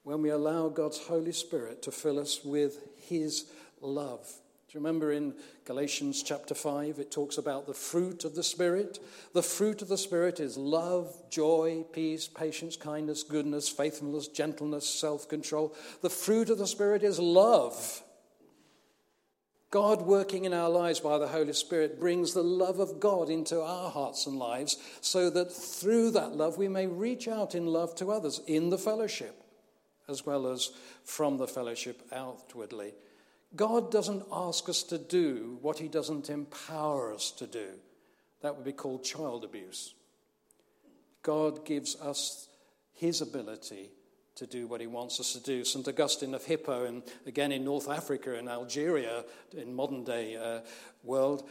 when 0.03 0.21
we 0.21 0.29
allow 0.29 0.69
God's 0.69 0.99
Holy 0.99 1.31
Spirit 1.31 1.81
to 1.83 1.91
fill 1.91 2.19
us 2.19 2.43
with 2.43 2.79
His 2.97 3.45
love. 3.81 4.25
Do 4.67 4.77
you 4.77 4.81
remember 4.81 5.13
in 5.13 5.33
Galatians 5.63 6.23
chapter 6.23 6.53
5, 6.53 6.99
it 6.99 7.09
talks 7.09 7.37
about 7.37 7.67
the 7.67 7.73
fruit 7.73 8.25
of 8.25 8.35
the 8.35 8.43
Spirit? 8.43 8.99
The 9.31 9.41
fruit 9.41 9.81
of 9.81 9.87
the 9.87 9.97
Spirit 9.97 10.41
is 10.41 10.57
love, 10.57 11.15
joy, 11.29 11.85
peace, 11.93 12.27
patience, 12.27 12.75
kindness, 12.75 13.23
goodness, 13.23 13.69
faithfulness, 13.69 14.27
gentleness, 14.27 14.87
self 14.87 15.29
control. 15.29 15.73
The 16.01 16.09
fruit 16.09 16.49
of 16.49 16.57
the 16.57 16.67
Spirit 16.67 17.03
is 17.03 17.17
love. 17.17 18.03
God 19.69 20.01
working 20.03 20.45
in 20.45 20.53
our 20.53 20.69
lives 20.69 21.01
by 21.01 21.17
the 21.17 21.27
Holy 21.27 21.53
Spirit 21.53 21.99
brings 21.99 22.33
the 22.33 22.43
love 22.43 22.79
of 22.79 22.99
God 22.99 23.29
into 23.29 23.61
our 23.61 23.89
hearts 23.89 24.25
and 24.25 24.37
lives 24.37 24.77
so 25.01 25.29
that 25.29 25.51
through 25.51 26.11
that 26.11 26.35
love 26.35 26.57
we 26.57 26.69
may 26.69 26.87
reach 26.87 27.27
out 27.27 27.53
in 27.53 27.65
love 27.65 27.93
to 27.95 28.11
others 28.11 28.39
in 28.47 28.69
the 28.69 28.77
fellowship 28.77 29.43
as 30.07 30.25
well 30.25 30.47
as 30.47 30.71
from 31.03 31.37
the 31.37 31.47
fellowship 31.47 32.01
outwardly. 32.13 32.93
God 33.55 33.91
doesn't 33.91 34.23
ask 34.31 34.69
us 34.69 34.83
to 34.83 34.97
do 34.97 35.57
what 35.61 35.79
He 35.79 35.87
doesn't 35.87 36.29
empower 36.29 37.13
us 37.13 37.31
to 37.31 37.47
do. 37.47 37.67
That 38.41 38.55
would 38.55 38.65
be 38.65 38.71
called 38.71 39.03
child 39.03 39.43
abuse. 39.43 39.93
God 41.23 41.65
gives 41.65 41.95
us 41.97 42.47
His 42.93 43.21
ability 43.21 43.89
to 44.37 44.47
do 44.47 44.67
what 44.67 44.81
he 44.81 44.87
wants 44.87 45.19
us 45.19 45.33
to 45.33 45.39
do. 45.39 45.65
St. 45.65 45.87
Augustine 45.87 46.33
of 46.33 46.45
Hippo, 46.45 46.85
and 46.85 47.03
again 47.25 47.51
in 47.51 47.65
North 47.65 47.89
Africa 47.89 48.35
and 48.35 48.47
Algeria, 48.47 49.25
in 49.55 49.73
modern 49.73 50.03
day 50.03 50.35
uh, 50.35 50.61
world, 51.03 51.47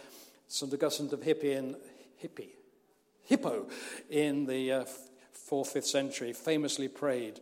St. 0.48 0.72
Augustine 0.72 1.12
of 1.12 1.22
Hippo 1.22 1.46
in, 1.46 1.76
Hippie, 2.22 2.50
Hippo 3.24 3.66
in 4.08 4.46
the 4.46 4.72
uh, 4.72 4.84
fourth, 5.32 5.72
fifth 5.72 5.86
century 5.86 6.32
famously 6.32 6.88
prayed, 6.88 7.40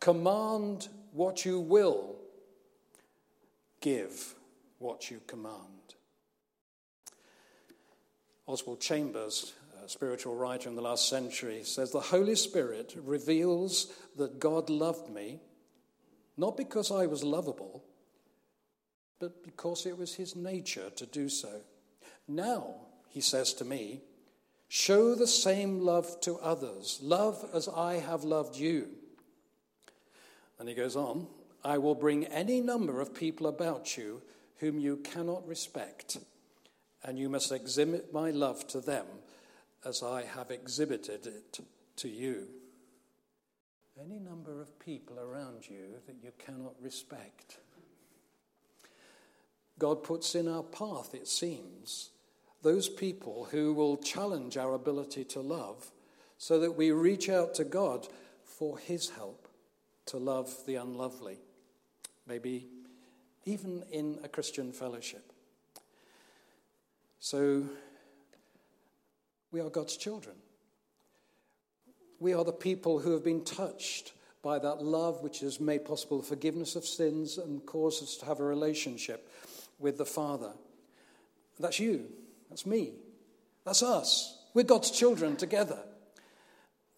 Command 0.00 0.88
what 1.12 1.44
you 1.44 1.60
will, 1.60 2.16
give 3.80 4.34
what 4.78 5.10
you 5.10 5.20
command. 5.26 5.94
Oswald 8.46 8.80
Chambers 8.80 9.54
spiritual 9.90 10.34
writer 10.34 10.68
in 10.68 10.76
the 10.76 10.82
last 10.82 11.08
century, 11.08 11.62
says 11.64 11.90
the 11.90 12.00
Holy 12.00 12.36
Spirit 12.36 12.94
reveals 12.96 13.92
that 14.16 14.38
God 14.38 14.70
loved 14.70 15.10
me, 15.10 15.40
not 16.36 16.56
because 16.56 16.90
I 16.90 17.06
was 17.06 17.24
lovable, 17.24 17.84
but 19.18 19.42
because 19.44 19.86
it 19.86 19.96
was 19.96 20.14
his 20.14 20.36
nature 20.36 20.90
to 20.96 21.06
do 21.06 21.28
so. 21.28 21.60
Now, 22.26 22.74
he 23.08 23.20
says 23.20 23.54
to 23.54 23.64
me, 23.64 24.00
show 24.68 25.14
the 25.14 25.26
same 25.26 25.80
love 25.80 26.20
to 26.22 26.36
others. 26.38 26.98
Love 27.02 27.48
as 27.52 27.68
I 27.68 27.94
have 27.94 28.24
loved 28.24 28.56
you. 28.56 28.88
And 30.58 30.68
he 30.68 30.74
goes 30.74 30.96
on, 30.96 31.26
I 31.64 31.78
will 31.78 31.94
bring 31.94 32.26
any 32.26 32.60
number 32.60 33.00
of 33.00 33.14
people 33.14 33.46
about 33.46 33.96
you 33.96 34.22
whom 34.58 34.78
you 34.78 34.96
cannot 34.98 35.46
respect, 35.46 36.18
and 37.02 37.18
you 37.18 37.28
must 37.28 37.52
exhibit 37.52 38.12
my 38.12 38.30
love 38.30 38.66
to 38.68 38.80
them 38.80 39.06
as 39.84 40.02
I 40.02 40.22
have 40.22 40.50
exhibited 40.50 41.26
it 41.26 41.60
to 41.96 42.08
you. 42.08 42.48
Any 44.00 44.18
number 44.18 44.60
of 44.60 44.78
people 44.78 45.20
around 45.20 45.68
you 45.68 46.00
that 46.06 46.16
you 46.22 46.32
cannot 46.38 46.74
respect. 46.80 47.58
God 49.78 50.02
puts 50.02 50.34
in 50.34 50.48
our 50.48 50.62
path, 50.62 51.14
it 51.14 51.28
seems, 51.28 52.10
those 52.62 52.88
people 52.88 53.48
who 53.50 53.72
will 53.72 53.96
challenge 53.96 54.56
our 54.56 54.74
ability 54.74 55.24
to 55.24 55.40
love 55.40 55.90
so 56.38 56.58
that 56.60 56.72
we 56.72 56.90
reach 56.90 57.28
out 57.28 57.54
to 57.54 57.64
God 57.64 58.08
for 58.44 58.78
His 58.78 59.10
help 59.10 59.48
to 60.06 60.16
love 60.16 60.52
the 60.66 60.76
unlovely, 60.76 61.38
maybe 62.26 62.66
even 63.44 63.84
in 63.92 64.18
a 64.24 64.28
Christian 64.28 64.72
fellowship. 64.72 65.32
So 67.20 67.64
we 69.54 69.60
are 69.60 69.70
God's 69.70 69.96
children. 69.96 70.34
We 72.18 72.34
are 72.34 72.42
the 72.42 72.52
people 72.52 72.98
who 72.98 73.12
have 73.12 73.22
been 73.22 73.44
touched 73.44 74.12
by 74.42 74.58
that 74.58 74.82
love 74.82 75.22
which 75.22 75.38
has 75.40 75.60
made 75.60 75.84
possible 75.84 76.18
the 76.18 76.26
forgiveness 76.26 76.74
of 76.74 76.84
sins 76.84 77.38
and 77.38 77.64
caused 77.64 78.02
us 78.02 78.16
to 78.16 78.26
have 78.26 78.40
a 78.40 78.44
relationship 78.44 79.30
with 79.78 79.96
the 79.96 80.04
Father. 80.04 80.50
That's 81.60 81.78
you. 81.78 82.06
That's 82.50 82.66
me. 82.66 82.94
That's 83.64 83.84
us. 83.84 84.36
We're 84.54 84.64
God's 84.64 84.90
children 84.90 85.36
together. 85.36 85.78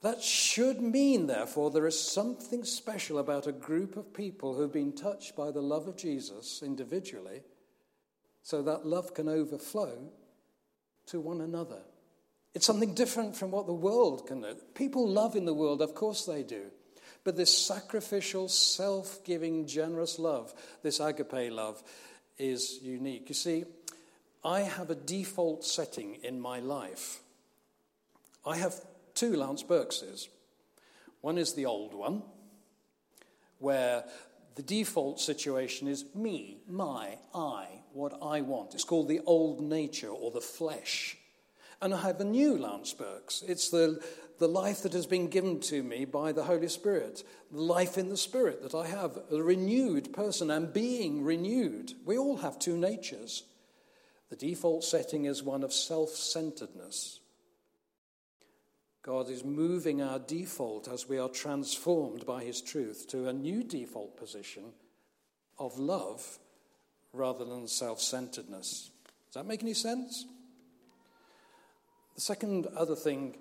That 0.01 0.23
should 0.23 0.81
mean, 0.81 1.27
therefore, 1.27 1.71
there 1.71 1.87
is 1.87 2.01
something 2.01 2.65
special 2.65 3.19
about 3.19 3.47
a 3.47 3.53
group 3.53 3.99
of 3.99 4.15
people 4.15 4.55
who 4.55 4.63
have 4.63 4.73
been 4.73 4.93
touched 4.95 5.37
by 5.37 5.51
the 5.51 5.61
love 5.61 5.89
of 5.89 5.99
Jesus 5.99 6.63
individually, 6.65 7.43
so 8.43 8.63
that 8.63 8.87
love 8.87 9.13
can 9.13 9.29
overflow 9.29 10.11
to 11.09 11.21
one 11.21 11.43
another. 11.43 11.83
It's 12.57 12.65
something 12.65 12.95
different 12.95 13.37
from 13.37 13.51
what 13.51 13.67
the 13.67 13.75
world 13.75 14.27
can 14.27 14.41
do. 14.41 14.57
People 14.75 15.07
love 15.07 15.37
in 15.37 15.45
the 15.45 15.53
world, 15.53 15.83
of 15.83 15.95
course 15.95 16.25
they 16.25 16.43
do. 16.43 16.63
But 17.23 17.37
this 17.37 17.55
sacrificial, 17.55 18.49
self 18.49 19.23
giving, 19.25 19.67
generous 19.67 20.19
love, 20.19 20.55
this 20.83 20.99
agape 20.99 21.53
love, 21.53 21.83
is 22.39 22.79
unique. 22.81 23.29
You 23.29 23.35
see, 23.35 23.65
I 24.43 24.61
have 24.61 24.89
a 24.89 24.95
default 24.95 25.67
setting 25.67 26.15
in 26.25 26.41
my 26.41 26.61
life. 26.61 27.21
I 28.47 28.57
have 28.57 28.81
two 29.13 29.37
Lance 29.37 29.63
Birkses. 29.63 30.29
One 31.21 31.37
is 31.37 31.53
the 31.53 31.67
old 31.67 31.93
one, 31.93 32.23
where 33.59 34.05
the 34.55 34.63
default 34.63 35.21
situation 35.21 35.89
is 35.89 36.07
me, 36.15 36.63
my, 36.67 37.19
I, 37.35 37.67
what 37.93 38.15
I 38.23 38.41
want. 38.41 38.73
It's 38.73 38.85
called 38.85 39.09
the 39.09 39.21
old 39.27 39.61
nature 39.61 40.09
or 40.09 40.31
the 40.31 40.41
flesh. 40.41 41.19
And 41.81 41.95
I 41.95 42.01
have 42.03 42.21
a 42.21 42.25
new 42.25 42.57
Lance 42.57 42.95
Birks. 42.95 43.43
It's 43.47 43.69
the, 43.71 44.03
the 44.39 44.49
life 44.49 44.83
that 44.83 44.93
has 44.95 45.07
been 45.07 45.29
given 45.29 45.61
to 45.61 45.83
me 45.83 46.05
by 46.05 46.33
the 46.33 46.45
Holy 46.45 46.69
Spirit, 46.69 47.23
the 47.53 47.61
life 47.61 47.99
in 47.99 48.09
the 48.09 48.17
Spirit 48.17 48.63
that 48.63 48.75
I 48.75 48.87
have, 48.87 49.19
a 49.31 49.43
renewed 49.43 50.13
person 50.13 50.51
and 50.51 50.73
being 50.73 51.23
renewed. 51.23 51.93
We 52.05 52.17
all 52.19 52.39
have 52.39 52.59
two 52.59 52.77
natures. 52.77 53.45
The 54.31 54.37
default 54.37 54.85
setting 54.85 55.27
is 55.27 55.43
one 55.43 55.63
of 55.63 55.73
self 55.73 56.11
centeredness. 56.11 57.21
God 59.03 59.31
is 59.31 59.45
moving 59.45 60.03
our 60.03 60.19
default 60.19 60.89
as 60.89 61.09
we 61.09 61.19
are 61.19 61.29
transformed 61.29 62.27
by 62.27 62.43
His 62.43 62.61
truth 62.61 63.07
to 63.11 63.29
a 63.29 63.33
new 63.33 63.63
default 63.63 64.17
position 64.17 64.65
of 65.59 65.79
love 65.79 66.39
rather 67.13 67.45
than 67.45 67.69
self 67.69 68.01
centeredness. 68.01 68.91
Does 69.27 69.35
that 69.35 69.47
make 69.47 69.63
any 69.63 69.75
sense? 69.75 70.27
The 72.17 72.23
second 72.23 72.67
other 72.75 72.97
thing, 72.97 73.37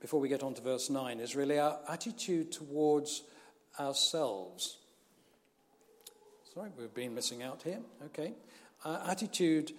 before 0.00 0.20
we 0.20 0.28
get 0.28 0.44
on 0.44 0.54
to 0.54 0.62
verse 0.62 0.88
9, 0.88 1.18
is 1.18 1.34
really 1.34 1.58
our 1.58 1.78
attitude 1.88 2.52
towards 2.52 3.24
ourselves. 3.78 4.78
Sorry, 6.54 6.70
we've 6.78 6.94
been 6.94 7.12
missing 7.12 7.42
out 7.42 7.62
here. 7.62 7.80
Okay. 8.06 8.34
Our 8.84 9.02
attitude 9.08 9.72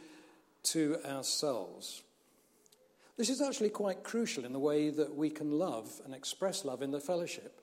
to 0.63 0.97
ourselves. 1.05 2.03
This 3.15 3.29
is 3.29 3.41
actually 3.41 3.69
quite 3.69 4.03
crucial 4.03 4.43
in 4.43 4.51
the 4.51 4.59
way 4.59 4.89
that 4.89 5.15
we 5.15 5.29
can 5.29 5.57
love 5.57 6.01
and 6.03 6.13
express 6.13 6.65
love 6.65 6.81
in 6.81 6.91
the 6.91 6.99
fellowship. 6.99 7.61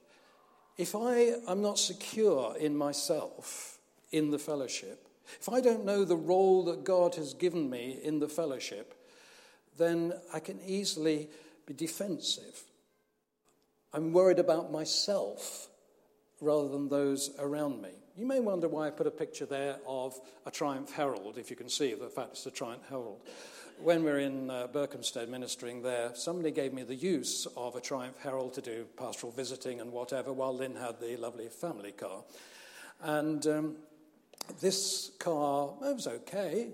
If 0.78 0.94
I 0.94 1.34
am 1.48 1.60
not 1.60 1.78
secure 1.78 2.56
in 2.56 2.76
myself 2.76 3.78
in 4.10 4.30
the 4.30 4.38
fellowship, 4.38 5.06
if 5.38 5.50
I 5.50 5.60
don't 5.60 5.84
know 5.84 6.06
the 6.06 6.16
role 6.16 6.64
that 6.64 6.84
God 6.84 7.16
has 7.16 7.34
given 7.34 7.68
me 7.68 7.98
in 8.02 8.20
the 8.20 8.28
fellowship, 8.28 8.94
then 9.78 10.12
I 10.32 10.40
can 10.40 10.60
easily 10.66 11.28
be 11.66 11.74
defensive. 11.74 12.62
I'm 13.92 14.12
worried 14.12 14.38
about 14.38 14.70
myself 14.70 15.68
rather 16.40 16.68
than 16.68 16.88
those 16.88 17.30
around 17.38 17.82
me. 17.82 17.90
You 18.16 18.26
may 18.26 18.40
wonder 18.40 18.68
why 18.68 18.86
I 18.86 18.90
put 18.90 19.06
a 19.06 19.10
picture 19.10 19.46
there 19.46 19.76
of 19.86 20.18
a 20.46 20.50
Triumph 20.50 20.92
Herald, 20.92 21.38
if 21.38 21.50
you 21.50 21.56
can 21.56 21.68
see 21.68 21.94
the 21.94 22.08
fact 22.08 22.32
it's 22.32 22.46
a 22.46 22.50
Triumph 22.50 22.82
Herald 22.88 23.20
when 23.82 24.04
we 24.04 24.10
were 24.10 24.18
in 24.18 24.50
uh, 24.50 24.66
Berkhamsted 24.72 25.28
ministering 25.28 25.82
there, 25.82 26.10
somebody 26.14 26.50
gave 26.50 26.72
me 26.72 26.82
the 26.82 26.94
use 26.94 27.46
of 27.56 27.76
a 27.76 27.80
Triumph 27.80 28.16
Herald 28.22 28.54
to 28.54 28.60
do 28.60 28.86
pastoral 28.96 29.32
visiting 29.32 29.80
and 29.80 29.90
whatever, 29.90 30.32
while 30.32 30.54
Lynn 30.54 30.76
had 30.76 31.00
the 31.00 31.16
lovely 31.16 31.48
family 31.48 31.92
car. 31.92 32.22
And 33.02 33.46
um, 33.46 33.76
this 34.60 35.12
car, 35.18 35.72
it 35.82 35.94
was 35.94 36.06
okay. 36.06 36.68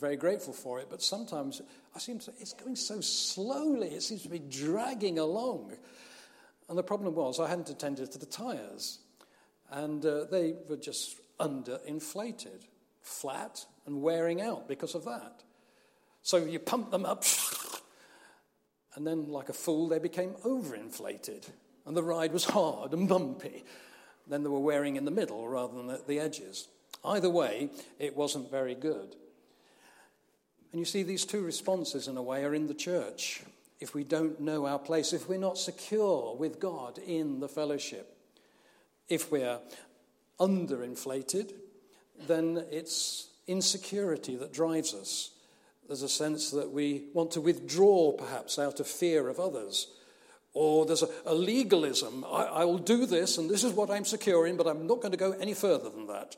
Very 0.00 0.16
grateful 0.16 0.54
for 0.54 0.80
it, 0.80 0.86
but 0.88 1.02
sometimes 1.02 1.60
I 1.94 1.98
seem 1.98 2.20
to, 2.20 2.32
it's 2.40 2.54
going 2.54 2.74
so 2.74 3.02
slowly. 3.02 3.88
It 3.88 4.02
seems 4.02 4.22
to 4.22 4.30
be 4.30 4.38
dragging 4.38 5.18
along. 5.18 5.72
And 6.70 6.78
the 6.78 6.82
problem 6.82 7.14
was 7.14 7.38
I 7.38 7.48
hadn't 7.48 7.68
attended 7.68 8.10
to 8.12 8.18
the 8.18 8.24
tyres, 8.24 9.00
and 9.70 10.04
uh, 10.06 10.24
they 10.24 10.54
were 10.68 10.78
just 10.78 11.16
underinflated, 11.38 12.62
flat, 13.02 13.66
and 13.84 14.00
wearing 14.00 14.40
out 14.40 14.68
because 14.68 14.94
of 14.94 15.04
that. 15.04 15.42
So 16.22 16.38
you 16.38 16.58
pump 16.58 16.90
them 16.90 17.04
up, 17.04 17.24
and 18.94 19.06
then, 19.06 19.28
like 19.28 19.50
a 19.50 19.54
fool, 19.54 19.88
they 19.88 19.98
became 19.98 20.30
overinflated, 20.46 21.46
and 21.84 21.94
the 21.94 22.02
ride 22.02 22.32
was 22.32 22.46
hard 22.46 22.94
and 22.94 23.06
bumpy. 23.06 23.64
Then 24.26 24.44
they 24.44 24.48
were 24.48 24.60
wearing 24.60 24.96
in 24.96 25.04
the 25.04 25.10
middle 25.10 25.46
rather 25.46 25.76
than 25.76 25.90
at 25.90 26.06
the 26.06 26.20
edges. 26.20 26.68
Either 27.04 27.28
way, 27.28 27.68
it 27.98 28.16
wasn't 28.16 28.50
very 28.50 28.74
good. 28.74 29.16
And 30.72 30.78
you 30.78 30.84
see, 30.84 31.02
these 31.02 31.24
two 31.24 31.42
responses, 31.42 32.06
in 32.06 32.16
a 32.16 32.22
way, 32.22 32.44
are 32.44 32.54
in 32.54 32.68
the 32.68 32.74
church. 32.74 33.42
If 33.80 33.94
we 33.94 34.04
don't 34.04 34.40
know 34.40 34.66
our 34.66 34.78
place, 34.78 35.12
if 35.12 35.28
we're 35.28 35.38
not 35.38 35.58
secure 35.58 36.36
with 36.36 36.60
God 36.60 36.98
in 36.98 37.40
the 37.40 37.48
fellowship, 37.48 38.16
if 39.08 39.32
we're 39.32 39.58
underinflated, 40.38 41.52
then 42.26 42.64
it's 42.70 43.28
insecurity 43.46 44.36
that 44.36 44.52
drives 44.52 44.94
us. 44.94 45.30
There's 45.88 46.02
a 46.02 46.08
sense 46.08 46.50
that 46.52 46.70
we 46.70 47.06
want 47.14 47.32
to 47.32 47.40
withdraw, 47.40 48.12
perhaps, 48.12 48.58
out 48.58 48.78
of 48.78 48.86
fear 48.86 49.28
of 49.28 49.40
others. 49.40 49.88
Or 50.52 50.86
there's 50.86 51.02
a, 51.02 51.08
a 51.26 51.34
legalism. 51.34 52.24
I, 52.24 52.44
I 52.44 52.64
will 52.64 52.78
do 52.78 53.06
this, 53.06 53.38
and 53.38 53.50
this 53.50 53.64
is 53.64 53.72
what 53.72 53.90
I'm 53.90 54.04
secure 54.04 54.46
in, 54.46 54.56
but 54.56 54.68
I'm 54.68 54.86
not 54.86 55.00
going 55.00 55.12
to 55.12 55.18
go 55.18 55.32
any 55.32 55.54
further 55.54 55.90
than 55.90 56.06
that. 56.06 56.36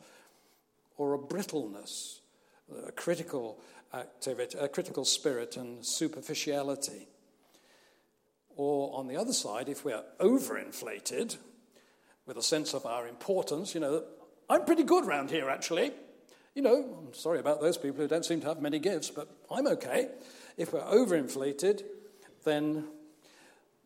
Or 0.97 1.13
a 1.13 1.19
brittleness, 1.19 2.21
a 2.87 2.93
critical 2.93 3.59
activity, 3.95 4.59
a 4.59 4.69
critical 4.69 5.05
spirit, 5.05 5.57
and 5.57 5.85
superficiality. 5.85 7.09
Or 8.57 8.97
on 8.99 9.09
the 9.09 9.17
other 9.17 9.33
side, 9.33 9.69
if 9.69 9.85
we're 9.85 10.03
overinflated 10.21 11.37
with 12.27 12.37
a 12.37 12.43
sense 12.43 12.75
of 12.75 12.87
our 12.87 13.09
importance, 13.09 13.75
you 13.75 13.81
know, 13.81 14.05
I'm 14.49 14.65
pretty 14.65 14.85
good 14.85 15.07
round 15.07 15.31
here 15.31 15.49
actually. 15.49 15.93
You 16.55 16.63
know, 16.63 17.07
I'm 17.07 17.15
sorry 17.15 17.39
about 17.39 17.63
those 17.63 17.79
people 17.79 18.03
who 18.03 18.09
don't 18.09 18.25
seem 18.25 18.41
to 18.43 18.49
have 18.49 18.61
many 18.61 18.79
gifts, 18.79 19.11
but 19.11 19.29
I'm 19.51 19.67
okay. 19.69 20.09
If 20.59 20.73
we're 20.73 20.81
overinflated, 20.81 21.83
then 22.45 22.85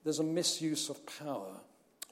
there's 0.03 0.19
a 0.19 0.25
misuse 0.25 0.88
of 0.88 1.05
power, 1.19 1.61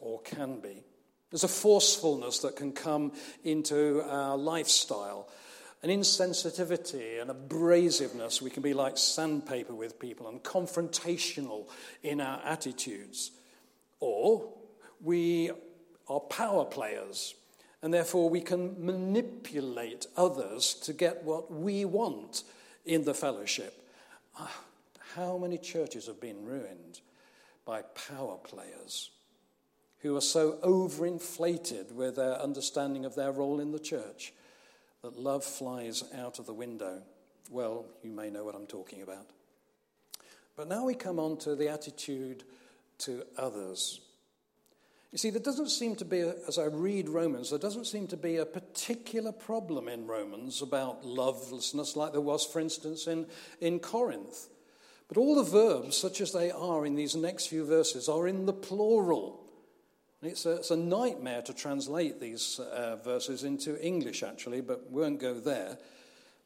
or 0.00 0.20
can 0.20 0.60
be. 0.60 0.84
There's 1.30 1.42
a 1.44 1.48
forcefulness 1.48 2.38
that 2.40 2.54
can 2.54 2.72
come 2.72 3.12
into 3.42 4.02
our 4.08 4.36
lifestyle, 4.36 5.28
an 5.84 5.90
insensitivity, 5.90 7.20
an 7.20 7.28
abrasiveness. 7.28 8.40
We 8.40 8.48
can 8.48 8.62
be 8.62 8.72
like 8.72 8.96
sandpaper 8.96 9.74
with 9.74 10.00
people 10.00 10.28
and 10.28 10.42
confrontational 10.42 11.68
in 12.02 12.22
our 12.22 12.40
attitudes. 12.42 13.32
Or 14.00 14.50
we 15.02 15.50
are 16.08 16.20
power 16.20 16.64
players 16.64 17.34
and 17.82 17.92
therefore 17.92 18.30
we 18.30 18.40
can 18.40 18.82
manipulate 18.82 20.06
others 20.16 20.72
to 20.84 20.94
get 20.94 21.22
what 21.22 21.52
we 21.52 21.84
want 21.84 22.44
in 22.86 23.04
the 23.04 23.12
fellowship. 23.12 23.86
Ah, 24.38 24.58
how 25.14 25.36
many 25.36 25.58
churches 25.58 26.06
have 26.06 26.18
been 26.18 26.46
ruined 26.46 27.00
by 27.66 27.82
power 28.08 28.38
players 28.38 29.10
who 29.98 30.16
are 30.16 30.22
so 30.22 30.52
overinflated 30.64 31.92
with 31.92 32.16
their 32.16 32.40
understanding 32.40 33.04
of 33.04 33.14
their 33.14 33.32
role 33.32 33.60
in 33.60 33.72
the 33.72 33.78
church 33.78 34.32
that 35.04 35.18
love 35.18 35.44
flies 35.44 36.02
out 36.16 36.38
of 36.38 36.46
the 36.46 36.54
window? 36.54 37.02
Well, 37.50 37.84
you 38.02 38.10
may 38.10 38.30
know 38.30 38.42
what 38.42 38.54
I'm 38.54 38.66
talking 38.66 39.02
about. 39.02 39.26
But 40.56 40.66
now 40.66 40.86
we 40.86 40.94
come 40.94 41.18
on 41.18 41.36
to 41.38 41.54
the 41.54 41.68
attitude 41.68 42.42
to 43.00 43.24
others. 43.36 44.00
You 45.12 45.18
see, 45.18 45.28
there 45.28 45.42
doesn't 45.42 45.68
seem 45.68 45.94
to 45.96 46.06
be, 46.06 46.20
a, 46.20 46.34
as 46.48 46.58
I 46.58 46.64
read 46.64 47.10
Romans, 47.10 47.50
there 47.50 47.58
doesn't 47.58 47.84
seem 47.84 48.06
to 48.08 48.16
be 48.16 48.38
a 48.38 48.46
particular 48.46 49.30
problem 49.30 49.88
in 49.88 50.06
Romans 50.06 50.62
about 50.62 51.04
lovelessness 51.04 51.96
like 51.96 52.12
there 52.12 52.22
was, 52.22 52.46
for 52.46 52.58
instance, 52.58 53.06
in, 53.06 53.26
in 53.60 53.80
Corinth. 53.80 54.48
But 55.06 55.18
all 55.18 55.34
the 55.34 55.42
verbs, 55.42 55.98
such 55.98 56.22
as 56.22 56.32
they 56.32 56.50
are 56.50 56.86
in 56.86 56.94
these 56.94 57.14
next 57.14 57.48
few 57.48 57.66
verses, 57.66 58.08
are 58.08 58.26
in 58.26 58.46
the 58.46 58.54
plural. 58.54 59.43
It's 60.24 60.46
a, 60.46 60.52
it's 60.56 60.70
a 60.70 60.76
nightmare 60.76 61.42
to 61.42 61.54
translate 61.54 62.20
these 62.20 62.58
uh, 62.58 62.96
verses 63.04 63.44
into 63.44 63.80
English, 63.84 64.22
actually, 64.22 64.60
but 64.60 64.90
we 64.90 65.02
won't 65.02 65.20
go 65.20 65.34
there. 65.34 65.78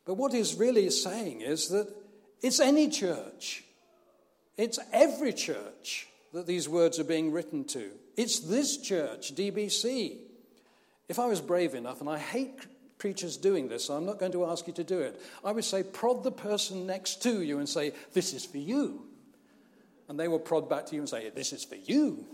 But 0.04 0.14
what 0.14 0.32
he's 0.32 0.54
really 0.54 0.90
saying 0.90 1.42
is 1.42 1.68
that 1.68 1.88
it's 2.40 2.60
any 2.60 2.88
church, 2.88 3.64
it's 4.56 4.78
every 4.92 5.32
church 5.32 6.08
that 6.32 6.46
these 6.46 6.68
words 6.68 6.98
are 6.98 7.04
being 7.04 7.32
written 7.32 7.64
to. 7.64 7.90
It's 8.16 8.40
this 8.40 8.78
church, 8.78 9.34
DBC. 9.34 10.18
If 11.08 11.18
I 11.18 11.26
was 11.26 11.40
brave 11.40 11.74
enough, 11.74 12.00
and 12.00 12.10
I 12.10 12.18
hate 12.18 12.66
preachers 12.98 13.36
doing 13.36 13.68
this, 13.68 13.84
so 13.84 13.94
I'm 13.94 14.04
not 14.04 14.18
going 14.18 14.32
to 14.32 14.44
ask 14.44 14.66
you 14.66 14.72
to 14.74 14.84
do 14.84 14.98
it, 15.00 15.20
I 15.44 15.52
would 15.52 15.64
say, 15.64 15.82
prod 15.82 16.24
the 16.24 16.32
person 16.32 16.86
next 16.86 17.22
to 17.22 17.42
you 17.42 17.58
and 17.58 17.68
say, 17.68 17.92
This 18.12 18.34
is 18.34 18.44
for 18.44 18.58
you. 18.58 19.04
And 20.08 20.18
they 20.18 20.28
will 20.28 20.38
prod 20.38 20.68
back 20.68 20.86
to 20.86 20.94
you 20.94 21.02
and 21.02 21.08
say, 21.08 21.30
This 21.30 21.52
is 21.52 21.64
for 21.64 21.76
you. 21.76 22.26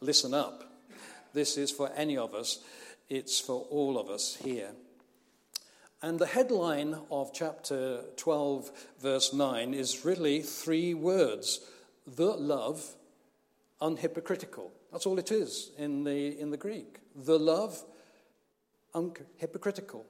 Listen 0.00 0.34
up. 0.34 0.64
This 1.32 1.56
is 1.56 1.70
for 1.70 1.90
any 1.96 2.16
of 2.16 2.34
us, 2.34 2.60
it's 3.08 3.40
for 3.40 3.66
all 3.70 3.98
of 3.98 4.08
us 4.08 4.36
here. 4.36 4.70
And 6.02 6.18
the 6.18 6.26
headline 6.26 6.96
of 7.10 7.32
chapter 7.32 8.00
12, 8.16 8.70
verse 9.00 9.32
9, 9.32 9.74
is 9.74 10.04
really 10.04 10.42
three 10.42 10.94
words 10.94 11.60
the 12.06 12.36
love 12.36 12.94
unhypocritical. 13.80 14.70
That's 14.92 15.06
all 15.06 15.18
it 15.18 15.32
is 15.32 15.70
in 15.78 16.04
the, 16.04 16.38
in 16.38 16.50
the 16.50 16.56
Greek. 16.56 17.00
The 17.14 17.38
love 17.38 17.82
unhypocritical. 18.94 20.04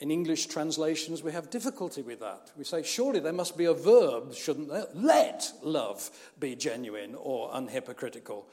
In 0.00 0.10
English 0.10 0.46
translations, 0.46 1.22
we 1.22 1.32
have 1.32 1.50
difficulty 1.50 2.02
with 2.02 2.20
that. 2.20 2.50
We 2.56 2.64
say, 2.64 2.82
surely 2.82 3.20
there 3.20 3.32
must 3.32 3.56
be 3.56 3.66
a 3.66 3.74
verb, 3.74 4.34
shouldn't 4.34 4.68
there? 4.68 4.86
Let 4.94 5.52
love 5.62 6.10
be 6.38 6.56
genuine 6.56 7.14
or 7.14 7.50
unhypocritical. 7.50 8.44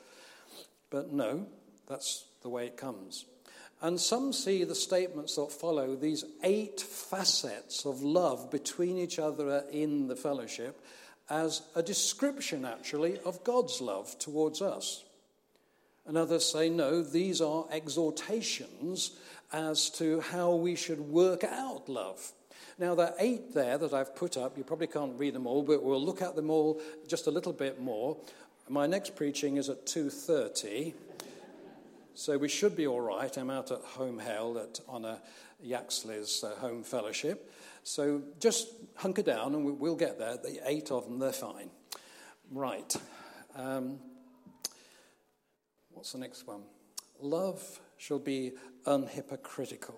But 0.90 1.12
no, 1.12 1.48
that's 1.88 2.26
the 2.42 2.50
way 2.50 2.68
it 2.68 2.78
comes. 2.78 3.26
And 3.82 4.00
some 4.00 4.34
see 4.34 4.64
the 4.64 4.74
statements 4.74 5.36
that 5.36 5.52
follow, 5.52 5.96
these 5.96 6.26
eight 6.44 6.82
facets 6.82 7.86
of 7.86 8.02
love 8.02 8.50
between 8.50 8.98
each 8.98 9.20
other 9.20 9.64
in 9.72 10.08
the 10.08 10.16
fellowship, 10.16 10.82
as 11.30 11.62
a 11.76 11.84
description, 11.84 12.66
actually, 12.66 13.20
of 13.20 13.44
God's 13.44 13.82
love 13.82 14.18
towards 14.18 14.62
us. 14.62 15.04
And 16.06 16.18
others 16.18 16.50
say, 16.50 16.70
no, 16.70 17.04
these 17.04 17.42
are 17.42 17.66
exhortations 17.70 19.12
as 19.52 19.90
to 19.92 20.22
how 20.22 20.56
we 20.56 20.76
should 20.76 21.02
work 21.02 21.44
out 21.44 21.90
love. 21.90 22.32
Now, 22.80 22.96
there 22.96 23.08
are 23.08 23.16
eight 23.20 23.54
there 23.54 23.78
that 23.78 23.94
I've 23.94 24.16
put 24.16 24.38
up. 24.38 24.58
You 24.58 24.64
probably 24.64 24.88
can't 24.88 25.20
read 25.20 25.34
them 25.34 25.48
all, 25.48 25.64
but 25.64 25.84
we'll 25.84 26.04
look 26.04 26.22
at 26.22 26.36
them 26.36 26.50
all 26.50 26.82
just 27.08 27.28
a 27.28 27.32
little 27.32 27.54
bit 27.54 27.82
more. 27.82 28.18
My 28.70 28.86
next 28.86 29.16
preaching 29.16 29.56
is 29.56 29.70
at 29.70 29.86
2.30. 29.86 30.94
So 32.14 32.38
we 32.38 32.50
should 32.50 32.76
be 32.76 32.86
all 32.86 33.00
right. 33.00 33.36
I'm 33.38 33.50
out 33.50 33.72
at 33.72 33.80
Holme 33.80 34.20
Hale 34.20 34.60
at, 34.62 34.82
on 34.90 35.06
a 35.06 35.22
Yaxley's 35.62 36.44
uh, 36.44 36.50
home 36.60 36.84
fellowship. 36.84 37.54
So 37.84 38.22
just 38.40 38.68
hunker 38.96 39.22
down 39.22 39.56
and 39.56 39.64
we, 39.64 39.72
will 39.72 39.96
get 39.96 40.20
there. 40.20 40.36
The 40.36 40.60
eight 40.66 40.92
of 40.92 41.06
them, 41.06 41.18
they're 41.20 41.32
fine. 41.32 41.70
Right. 42.52 42.94
Um, 43.56 44.00
what's 45.92 46.12
the 46.12 46.18
next 46.18 46.46
one? 46.46 46.64
Love 47.22 47.80
shall 47.98 48.20
be 48.20 48.52
unhypocritical. 48.86 49.96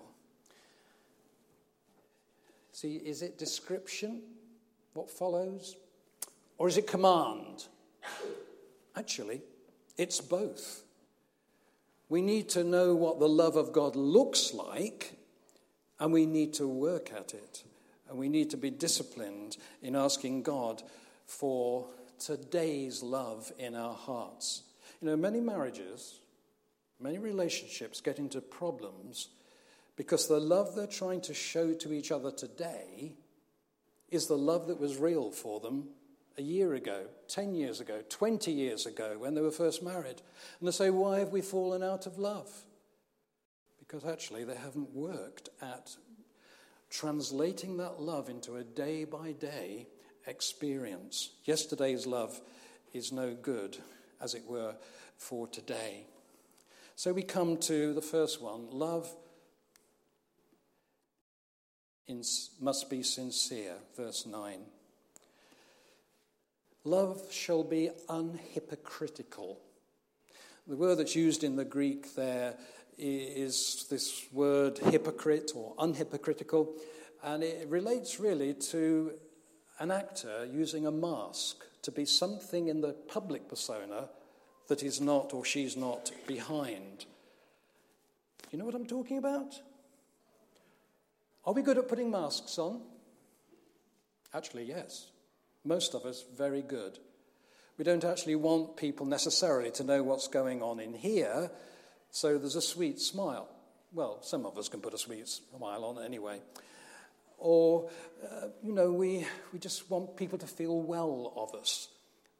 See, 2.70 2.96
is 2.96 3.22
it 3.22 3.36
description, 3.36 4.22
what 4.94 5.10
follows? 5.10 5.74
Or 6.56 6.68
is 6.68 6.76
it 6.76 6.86
command? 6.86 7.66
Actually, 8.96 9.42
it's 9.96 10.20
both. 10.20 10.82
We 12.08 12.22
need 12.22 12.48
to 12.50 12.64
know 12.64 12.94
what 12.94 13.20
the 13.20 13.28
love 13.28 13.56
of 13.56 13.72
God 13.72 13.94
looks 13.94 14.52
like, 14.52 15.16
and 15.98 16.12
we 16.12 16.26
need 16.26 16.54
to 16.54 16.66
work 16.66 17.12
at 17.12 17.34
it. 17.34 17.64
And 18.08 18.18
we 18.18 18.28
need 18.28 18.50
to 18.50 18.56
be 18.56 18.70
disciplined 18.70 19.56
in 19.82 19.94
asking 19.94 20.42
God 20.42 20.82
for 21.26 21.86
today's 22.18 23.02
love 23.02 23.52
in 23.58 23.76
our 23.76 23.94
hearts. 23.94 24.62
You 25.00 25.08
know, 25.08 25.16
many 25.16 25.40
marriages, 25.40 26.18
many 26.98 27.18
relationships 27.18 28.00
get 28.00 28.18
into 28.18 28.40
problems 28.40 29.28
because 29.96 30.26
the 30.26 30.40
love 30.40 30.74
they're 30.74 30.86
trying 30.86 31.20
to 31.22 31.34
show 31.34 31.72
to 31.74 31.92
each 31.92 32.10
other 32.10 32.32
today 32.32 33.12
is 34.10 34.26
the 34.26 34.36
love 34.36 34.66
that 34.66 34.80
was 34.80 34.96
real 34.96 35.30
for 35.30 35.60
them 35.60 35.88
a 36.38 36.42
year 36.42 36.74
ago, 36.74 37.06
10 37.28 37.54
years 37.54 37.80
ago, 37.80 38.02
20 38.08 38.50
years 38.50 38.86
ago 38.86 39.16
when 39.18 39.34
they 39.34 39.40
were 39.40 39.50
first 39.50 39.82
married. 39.82 40.22
And 40.58 40.68
they 40.68 40.72
say, 40.72 40.90
Why 40.90 41.18
have 41.18 41.30
we 41.30 41.40
fallen 41.40 41.82
out 41.82 42.06
of 42.06 42.18
love? 42.18 42.50
Because 43.78 44.04
actually 44.04 44.44
they 44.44 44.54
haven't 44.54 44.94
worked 44.94 45.48
at 45.60 45.96
translating 46.88 47.76
that 47.76 48.00
love 48.00 48.28
into 48.28 48.56
a 48.56 48.64
day 48.64 49.04
by 49.04 49.32
day 49.32 49.86
experience. 50.26 51.30
Yesterday's 51.44 52.06
love 52.06 52.40
is 52.92 53.12
no 53.12 53.34
good, 53.34 53.78
as 54.20 54.34
it 54.34 54.44
were, 54.46 54.74
for 55.16 55.46
today. 55.46 56.06
So 56.96 57.12
we 57.12 57.22
come 57.22 57.56
to 57.58 57.94
the 57.94 58.02
first 58.02 58.42
one 58.42 58.68
love 58.70 59.10
must 62.60 62.90
be 62.90 63.02
sincere, 63.02 63.74
verse 63.96 64.26
9. 64.26 64.60
Love 66.84 67.20
shall 67.30 67.62
be 67.62 67.90
unhypocritical. 68.08 69.56
The 70.66 70.76
word 70.76 70.96
that's 70.96 71.14
used 71.14 71.44
in 71.44 71.56
the 71.56 71.64
Greek 71.64 72.14
there 72.14 72.54
is 72.96 73.86
this 73.90 74.26
word 74.32 74.78
hypocrite 74.78 75.52
or 75.54 75.74
unhypocritical, 75.76 76.68
and 77.22 77.42
it 77.42 77.68
relates 77.68 78.18
really 78.18 78.54
to 78.54 79.12
an 79.78 79.90
actor 79.90 80.48
using 80.50 80.86
a 80.86 80.90
mask 80.90 81.64
to 81.82 81.90
be 81.90 82.06
something 82.06 82.68
in 82.68 82.80
the 82.80 82.94
public 83.08 83.48
persona 83.48 84.08
that 84.68 84.82
is 84.82 85.00
not 85.00 85.34
or 85.34 85.44
she's 85.44 85.76
not 85.76 86.10
behind. 86.26 87.04
You 88.50 88.58
know 88.58 88.64
what 88.64 88.74
I'm 88.74 88.86
talking 88.86 89.18
about? 89.18 89.54
Are 91.44 91.52
we 91.52 91.62
good 91.62 91.76
at 91.76 91.88
putting 91.88 92.10
masks 92.10 92.58
on? 92.58 92.80
Actually, 94.32 94.64
yes. 94.64 95.10
Most 95.64 95.94
of 95.94 96.04
us, 96.04 96.24
very 96.36 96.62
good. 96.62 96.98
We 97.76 97.84
don't 97.84 98.04
actually 98.04 98.36
want 98.36 98.76
people 98.76 99.06
necessarily 99.06 99.70
to 99.72 99.84
know 99.84 100.02
what's 100.02 100.28
going 100.28 100.62
on 100.62 100.80
in 100.80 100.94
here, 100.94 101.50
so 102.10 102.38
there's 102.38 102.56
a 102.56 102.62
sweet 102.62 103.00
smile. 103.00 103.48
Well, 103.92 104.22
some 104.22 104.46
of 104.46 104.56
us 104.56 104.68
can 104.68 104.80
put 104.80 104.94
a 104.94 104.98
sweet 104.98 105.28
smile 105.28 105.84
on 105.84 106.04
anyway. 106.04 106.40
Or, 107.38 107.90
uh, 108.22 108.48
you 108.62 108.72
know, 108.72 108.92
we, 108.92 109.26
we 109.52 109.58
just 109.58 109.90
want 109.90 110.16
people 110.16 110.38
to 110.38 110.46
feel 110.46 110.80
well 110.80 111.32
of 111.36 111.58
us. 111.58 111.88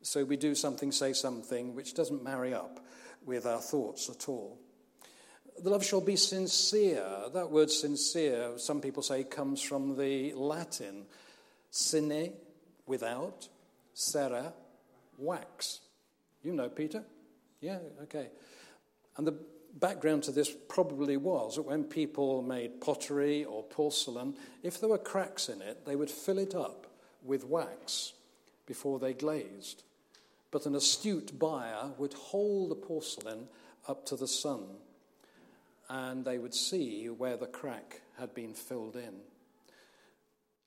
So 0.02 0.24
we 0.24 0.36
do 0.36 0.54
something, 0.54 0.92
say 0.92 1.12
something, 1.12 1.74
which 1.74 1.94
doesn't 1.94 2.22
marry 2.22 2.54
up 2.54 2.80
with 3.24 3.46
our 3.46 3.60
thoughts 3.60 4.08
at 4.08 4.28
all. 4.28 4.58
The 5.62 5.70
love 5.70 5.84
shall 5.84 6.00
be 6.00 6.16
sincere. 6.16 7.04
That 7.34 7.50
word 7.50 7.70
sincere, 7.70 8.52
some 8.56 8.80
people 8.80 9.02
say, 9.02 9.24
comes 9.24 9.60
from 9.60 9.96
the 9.96 10.32
Latin 10.34 11.04
sine, 11.70 12.32
without, 12.90 13.48
cera, 13.94 14.52
wax. 15.16 15.78
You 16.42 16.52
know, 16.52 16.68
Peter? 16.68 17.04
Yeah, 17.60 17.78
okay. 18.02 18.28
And 19.16 19.26
the 19.26 19.36
background 19.78 20.24
to 20.24 20.32
this 20.32 20.50
probably 20.68 21.16
was 21.16 21.54
that 21.54 21.62
when 21.62 21.84
people 21.84 22.42
made 22.42 22.80
pottery 22.80 23.44
or 23.44 23.62
porcelain, 23.62 24.34
if 24.64 24.80
there 24.80 24.88
were 24.88 24.98
cracks 24.98 25.48
in 25.48 25.62
it, 25.62 25.86
they 25.86 25.94
would 25.94 26.10
fill 26.10 26.38
it 26.38 26.54
up 26.54 26.88
with 27.22 27.44
wax 27.44 28.12
before 28.66 28.98
they 28.98 29.14
glazed. 29.14 29.84
But 30.50 30.66
an 30.66 30.74
astute 30.74 31.38
buyer 31.38 31.92
would 31.96 32.14
hold 32.14 32.72
the 32.72 32.74
porcelain 32.74 33.46
up 33.86 34.04
to 34.06 34.16
the 34.16 34.26
sun 34.26 34.64
and 35.88 36.24
they 36.24 36.38
would 36.38 36.54
see 36.54 37.06
where 37.08 37.36
the 37.36 37.46
crack 37.46 38.00
had 38.18 38.34
been 38.34 38.54
filled 38.54 38.96
in. 38.96 39.14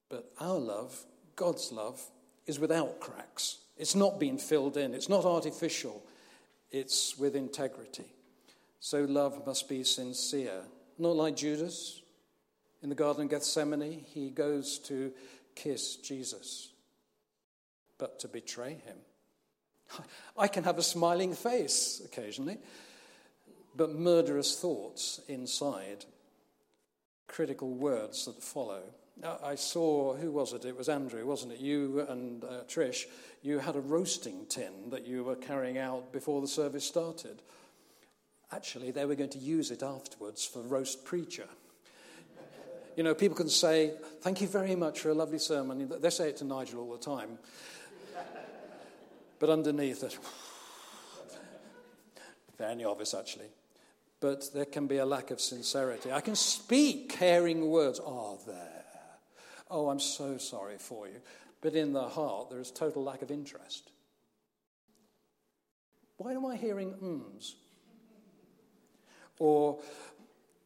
But 0.09 0.31
our 0.39 0.59
love 0.59 1.05
God's 1.36 1.71
love 1.71 2.01
is 2.45 2.60
without 2.60 2.99
cracks. 2.99 3.58
It's 3.77 3.95
not 3.95 4.19
been 4.19 4.38
filled 4.38 4.77
in, 4.77 4.93
it's 4.93 5.10
not 5.10 5.25
artificial, 5.25 6.03
it's 6.71 7.17
with 7.17 7.36
integrity. 7.36 8.06
So 8.79 9.06
love 9.06 9.45
must 9.45 9.69
be 9.69 9.84
sincere. 9.84 10.62
Not 10.97 11.15
like 11.15 11.36
Judas 11.36 12.01
in 12.82 12.89
the 12.89 12.95
Garden 12.95 13.23
of 13.23 13.29
Gethsemane, 13.29 14.03
he 14.13 14.29
goes 14.29 14.77
to 14.79 15.12
kiss 15.56 15.95
Jesus, 15.95 16.69
but 17.97 18.19
to 18.19 18.27
betray 18.27 18.82
him. 18.86 18.97
I 20.38 20.47
can 20.47 20.65
have 20.65 20.77
a 20.77 20.84
smiling 20.84 21.34
face 21.34 22.01
occasionally, 22.03 22.58
but 23.75 23.91
murderous 23.91 24.60
thoughts 24.60 25.21
inside, 25.27 26.06
critical 27.27 27.73
words 27.73 28.25
that 28.25 28.43
follow. 28.43 28.84
I 29.21 29.56
saw, 29.56 30.15
who 30.15 30.32
was 30.32 30.54
it? 30.54 30.65
It 30.65 30.76
was 30.76 30.89
Andrew, 30.89 31.26
wasn't 31.26 31.54
it? 31.54 31.60
You 31.60 32.06
and 32.10 32.43
uh, 32.43 32.63
Trish, 32.67 33.06
you 33.41 33.60
had 33.60 33.76
a 33.76 33.80
roasting 33.80 34.45
tin 34.49 34.89
that 34.89 35.06
you 35.06 35.23
were 35.23 35.36
carrying 35.36 35.78
out 35.78 36.12
before 36.12 36.41
the 36.41 36.47
service 36.47 36.84
started. 36.84 37.41
Actually, 38.52 38.91
they 38.91 39.06
were 39.06 39.15
going 39.15 39.30
to 39.30 39.39
use 39.39 39.71
it 39.71 39.84
afterwards 39.84 40.45
for 40.45 40.62
roast 40.62 41.06
preacher. 41.06 41.47
You 42.97 43.04
know, 43.04 43.15
people 43.15 43.36
can 43.36 43.49
say, 43.49 43.93
Thank 44.21 44.41
you 44.41 44.47
very 44.47 44.76
much 44.76 44.99
for 44.99 45.10
a 45.10 45.13
lovely 45.13 45.39
sermon. 45.39 45.91
They 45.99 46.10
say 46.10 46.30
it 46.30 46.38
to 46.38 46.45
Nigel 46.45 46.80
all 46.82 46.91
the 46.91 47.04
time. 47.04 47.38
But 49.39 49.49
underneath 49.49 50.04
it, 50.04 50.17
very 52.58 52.84
obvious 52.84 53.13
actually. 53.13 53.49
But 54.19 54.54
there 54.54 54.65
can 54.65 54.88
be 54.88 54.97
a 54.97 55.06
lack 55.06 55.32
of 55.32 55.41
sincerity. 55.41 56.12
I 56.12 56.21
can 56.21 56.36
speak 56.36 57.10
caring 57.10 57.69
words. 57.69 57.99
Oh, 58.02 58.39
there. 58.47 58.72
Oh, 59.75 59.89
I'm 59.89 59.99
so 59.99 60.38
sorry 60.38 60.77
for 60.77 61.07
you. 61.07 61.19
But 61.59 61.73
in 61.73 61.93
the 61.93 62.07
heart, 62.07 62.51
there 62.51 62.59
is 62.59 62.69
total 62.69 63.03
lack 63.03 63.23
of 63.23 63.31
interest. 63.31 63.89
Why 66.17 66.33
am 66.33 66.45
I 66.45 66.55
hearing 66.55 66.93
ums? 67.01 67.55
Or 69.39 69.79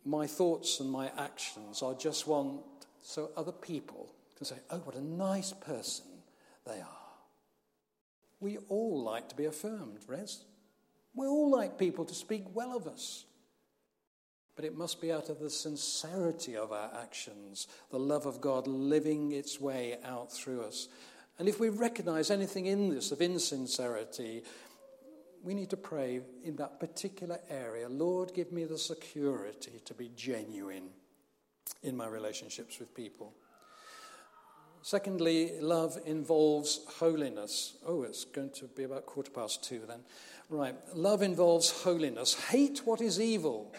my 0.04 0.28
thoughts 0.28 0.82
and 0.82 0.92
my 0.92 1.10
actions 1.18 1.82
are 1.82 1.94
just 1.94 2.28
one 2.28 2.60
so 3.02 3.32
other 3.38 3.54
people 3.54 4.14
can 4.36 4.46
say, 4.46 4.58
oh, 4.70 4.80
what 4.80 4.96
a 4.96 5.02
nice 5.02 5.54
person 5.54 6.06
they 6.66 6.82
are. 6.82 7.14
We 8.42 8.58
all 8.68 9.02
like 9.04 9.30
to 9.30 9.36
be 9.36 9.46
affirmed, 9.46 10.00
Rez. 10.06 10.44
We 11.16 11.28
all 11.28 11.50
like 11.50 11.80
people 11.80 12.04
to 12.04 12.14
speak 12.14 12.44
well 12.54 12.76
of 12.76 12.88
us. 12.88 13.24
But 14.58 14.66
it 14.66 14.76
must 14.76 15.00
be 15.00 15.12
out 15.12 15.30
of 15.30 15.40
the 15.40 15.52
sincerity 15.52 16.58
of 16.58 16.72
our 16.72 16.90
actions, 17.00 17.68
the 17.92 18.00
love 18.00 18.26
of 18.26 18.42
God 18.42 18.66
living 18.66 19.32
its 19.32 19.62
way 19.62 19.98
out 20.04 20.34
through 20.34 20.64
us. 20.64 20.90
And 21.38 21.48
if 21.48 21.60
we 21.60 21.70
recognize 21.70 22.32
anything 22.32 22.66
in 22.66 22.90
this 22.90 23.12
of 23.12 23.22
insincerity, 23.22 24.42
we 25.44 25.54
need 25.54 25.70
to 25.70 25.78
pray 25.78 26.22
in 26.44 26.56
that 26.56 26.80
particular 26.80 27.40
area 27.52 27.88
Lord, 27.88 28.34
give 28.34 28.52
me 28.52 28.66
the 28.66 28.80
security 28.80 29.80
to 29.86 29.94
be 29.94 30.10
genuine 30.16 30.90
in 31.84 31.96
my 31.96 32.08
relationships 32.08 32.80
with 32.80 32.96
people. 32.96 33.36
Secondly, 34.82 35.60
love 35.62 36.00
involves 36.04 36.80
holiness. 36.98 37.76
Oh, 37.86 38.02
it's 38.02 38.26
going 38.26 38.50
to 38.52 38.66
be 38.66 38.84
about 38.84 39.06
quarter 39.06 39.30
past 39.30 39.64
two 39.64 39.82
then. 39.88 40.00
Right. 40.50 40.76
Love 40.96 41.22
involves 41.22 41.84
holiness. 41.84 42.34
Hate 42.50 42.82
what 42.86 43.02
is 43.02 43.22
evil 43.22 43.76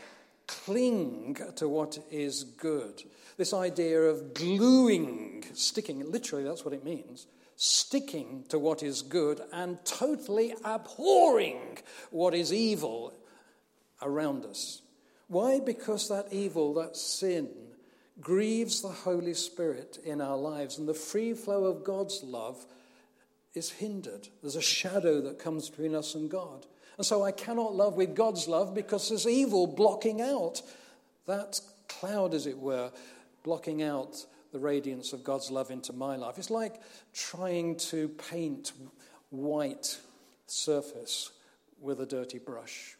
cling 0.49 1.39
to 1.57 1.69
what 1.69 1.99
is 2.11 2.43
good. 2.43 3.05
This 3.37 3.55
idea 3.55 4.01
of 4.01 4.35
gluing, 4.35 5.45
sticking, 5.55 6.11
literally, 6.11 6.45
that's 6.45 6.65
what 6.65 6.75
it 6.75 6.85
means 6.85 7.29
sticking 7.61 8.45
to 8.49 8.57
what 8.57 8.85
is 8.85 9.03
good 9.03 9.41
and 9.53 9.85
totally 9.85 10.55
abhorring 10.65 11.77
what 12.13 12.33
is 12.33 12.53
evil 12.53 13.13
around 14.01 14.47
us. 14.47 14.81
Why? 15.27 15.59
Because 15.59 16.09
that 16.09 16.33
evil, 16.33 16.73
that 16.75 16.97
sin, 16.97 17.49
grieves 18.21 18.81
the 18.81 18.89
Holy 18.89 19.35
Spirit 19.35 19.99
in 20.05 20.21
our 20.21 20.37
lives, 20.37 20.79
and 20.79 20.89
the 20.89 20.95
free 20.95 21.35
flow 21.35 21.65
of 21.65 21.83
God's 21.83 22.23
love 22.23 22.65
is 23.55 23.71
hindered. 23.71 24.29
There's 24.41 24.57
a 24.57 24.63
shadow 24.63 25.21
that 25.23 25.41
comes 25.41 25.69
between 25.69 25.97
us 25.97 26.15
and 26.15 26.31
God. 26.31 26.65
And 26.99 27.07
so 27.07 27.25
I 27.25 27.31
cannot 27.31 27.77
love 27.77 27.95
with 27.95 28.17
God's 28.17 28.49
love 28.49 28.75
because 28.75 29.09
there's 29.09 29.27
evil 29.27 29.69
blocking 29.69 30.21
out 30.21 30.63
that 31.27 31.61
cloud, 31.89 32.35
as 32.35 32.47
it 32.47 32.59
were, 32.59 32.91
blocking 33.45 33.83
out 33.83 34.27
the 34.53 34.59
radiance 34.59 35.13
of 35.13 35.23
God's 35.23 35.51
love 35.51 35.71
into 35.71 35.93
my 35.93 36.17
life. 36.17 36.39
It's 36.39 36.51
like 36.51 36.81
trying 37.15 37.77
to 37.77 38.09
paint 38.09 38.73
white 39.31 39.99
surface 40.47 41.31
with 41.81 42.01
a 42.01 42.07
dirty 42.07 42.39
brush. 42.39 42.97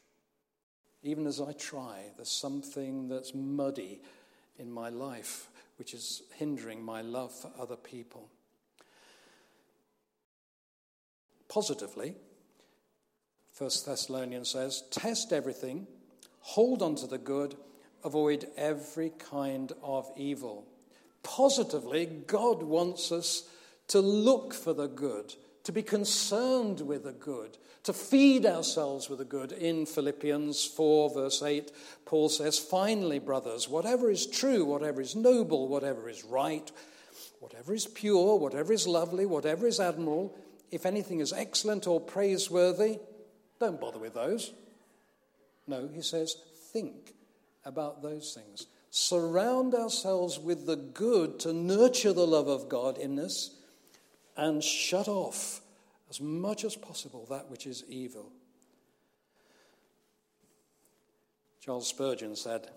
Even 1.03 1.27
as 1.27 1.41
I 1.41 1.53
try, 1.53 2.03
there's 2.17 2.31
something 2.31 3.09
that's 3.09 3.35
muddy 3.35 4.01
in 4.59 4.71
my 4.71 4.91
life 4.91 5.49
which 5.77 5.95
is 5.95 6.23
hindering 6.37 6.85
my 6.85 7.03
love 7.03 7.33
for 7.33 7.51
other 7.59 7.77
people. 7.77 8.29
Positively, 11.49 12.15
1 13.59 13.71
Thessalonians 13.87 14.51
says, 14.51 14.85
Test 14.93 15.33
everything, 15.33 15.89
hold 16.39 16.81
on 16.81 16.95
to 16.95 17.09
the 17.09 17.19
good, 17.19 17.57
avoid 18.05 18.47
every 18.57 19.11
kind 19.19 19.73
of 19.83 20.09
evil. 20.17 20.65
Positively, 21.25 22.07
God 22.07 22.63
wants 22.63 23.11
us 23.11 23.49
to 23.89 24.01
look 24.01 24.55
for 24.55 24.73
the 24.73 24.87
good, 24.87 25.35
to 25.65 25.73
be 25.73 25.83
concerned 25.83 26.81
with 26.81 27.03
the 27.03 27.13
good, 27.13 27.59
to 27.83 27.93
feed 27.93 28.47
ourselves 28.47 29.11
with 29.11 29.19
the 29.19 29.25
good. 29.25 29.51
In 29.51 29.87
Philippians 29.87 30.65
4, 30.65 31.15
verse 31.15 31.43
8, 31.43 31.73
Paul 32.05 32.29
says, 32.29 32.61
Finally, 32.61 33.19
brothers, 33.19 33.69
whatever 33.69 34.09
is 34.09 34.27
true, 34.27 34.65
whatever 34.65 35.01
is 35.01 35.17
noble, 35.17 35.67
whatever 35.67 36.09
is 36.09 36.23
right, 36.23 36.71
whatever 37.41 37.75
is 37.75 37.87
pure, 37.87 38.37
whatever 38.37 38.73
is 38.73 38.87
lovely, 38.87 39.27
whatever 39.27 39.67
is 39.67 39.81
admirable, 39.81 40.37
if 40.71 40.87
anything 40.87 41.19
is 41.19 41.33
excellent 41.33 41.89
or 41.89 42.01
praiseworthy, 42.01 42.99
don't 43.59 43.81
bother 43.81 43.99
with 43.99 44.15
those. 44.15 44.53
No, 45.67 45.89
he 45.93 46.03
says, 46.03 46.37
think 46.73 47.15
about 47.65 48.03
those 48.03 48.33
things. 48.33 48.67
Surround 48.91 49.75
ourselves 49.75 50.39
with 50.39 50.67
the 50.67 50.77
good 50.77 51.39
to 51.41 51.53
nurture 51.53 52.13
the 52.13 52.27
love 52.27 52.49
of 52.49 52.69
God 52.69 52.97
in 52.97 53.19
us 53.19 53.51
and 54.37 54.65
shut 54.65 55.09
off 55.09 55.61
as 56.09 56.21
much 56.21 56.65
as 56.65 56.75
possible 56.75 57.27
that 57.29 57.51
which 57.51 57.67
is 57.67 57.85
evil. 57.89 58.33
Charles 61.61 61.89
Spurgeon 61.89 62.35
said, 62.35 62.71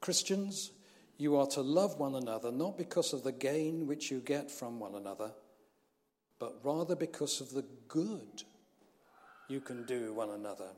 Christians, 0.00 0.70
you 1.18 1.36
are 1.36 1.46
to 1.48 1.60
love 1.60 1.98
one 1.98 2.14
another 2.14 2.50
not 2.50 2.78
because 2.78 3.12
of 3.12 3.22
the 3.22 3.32
gain 3.32 3.86
which 3.86 4.10
you 4.10 4.20
get 4.20 4.50
from 4.50 4.80
one 4.80 4.94
another, 4.94 5.32
but 6.38 6.54
rather 6.62 6.96
because 6.96 7.40
of 7.40 7.50
the 7.50 7.64
good 7.88 8.44
you 9.48 9.60
can 9.60 9.84
do 9.84 10.12
one 10.12 10.30
another. 10.30 10.68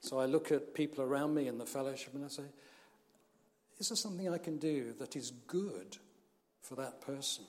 So 0.00 0.18
I 0.18 0.26
look 0.26 0.52
at 0.52 0.74
people 0.74 1.02
around 1.02 1.34
me 1.34 1.48
in 1.48 1.58
the 1.58 1.66
fellowship 1.66 2.14
and 2.14 2.24
I 2.24 2.28
say, 2.28 2.44
is 3.78 3.88
there 3.88 3.96
something 3.96 4.28
I 4.28 4.38
can 4.38 4.58
do 4.58 4.94
that 4.98 5.16
is 5.16 5.32
good 5.46 5.96
for 6.62 6.76
that 6.76 7.00
person? 7.00 7.44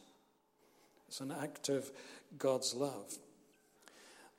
It's 1.07 1.21
an 1.21 1.31
act 1.31 1.69
of 1.69 1.89
God's 2.37 2.73
love. 2.73 3.17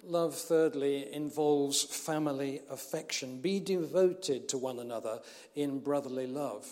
Love, 0.02 0.34
thirdly, 0.34 1.12
involves 1.12 1.82
family 1.82 2.60
affection. 2.70 3.40
Be 3.40 3.58
devoted 3.58 4.48
to 4.48 4.58
one 4.58 4.78
another 4.78 5.20
in 5.54 5.80
brotherly 5.80 6.26
love. 6.26 6.68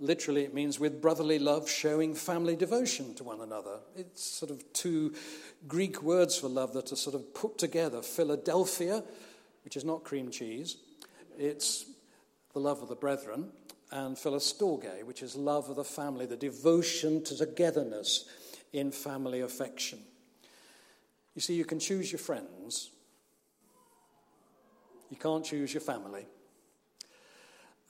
Literally, 0.00 0.44
it 0.44 0.54
means 0.54 0.78
with 0.78 1.02
brotherly 1.02 1.40
love, 1.40 1.68
showing 1.68 2.14
family 2.14 2.54
devotion 2.54 3.14
to 3.16 3.24
one 3.24 3.40
another. 3.40 3.78
It's 3.96 4.22
sort 4.22 4.52
of 4.52 4.72
two 4.72 5.14
Greek 5.66 6.02
words 6.02 6.38
for 6.38 6.48
love 6.48 6.72
that 6.74 6.92
are 6.92 6.96
sort 6.96 7.16
of 7.16 7.34
put 7.34 7.58
together 7.58 8.00
Philadelphia, 8.02 9.02
which 9.64 9.76
is 9.76 9.84
not 9.84 10.04
cream 10.04 10.30
cheese, 10.30 10.76
it's 11.36 11.86
the 12.52 12.60
love 12.60 12.80
of 12.80 12.88
the 12.88 12.94
brethren, 12.94 13.50
and 13.90 14.16
Philostorge, 14.16 15.04
which 15.04 15.22
is 15.22 15.34
love 15.34 15.68
of 15.68 15.76
the 15.76 15.84
family, 15.84 16.26
the 16.26 16.36
devotion 16.36 17.24
to 17.24 17.36
togetherness 17.36 18.24
in 18.72 18.92
family 18.92 19.40
affection. 19.40 19.98
You 21.34 21.40
see, 21.40 21.54
you 21.54 21.64
can 21.64 21.78
choose 21.80 22.10
your 22.12 22.18
friends, 22.18 22.90
you 25.10 25.16
can't 25.16 25.44
choose 25.44 25.72
your 25.72 25.80
family. 25.80 26.26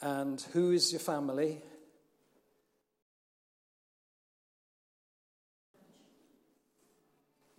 And 0.01 0.41
who 0.53 0.71
is 0.71 0.93
your 0.93 1.01
family? 1.01 1.61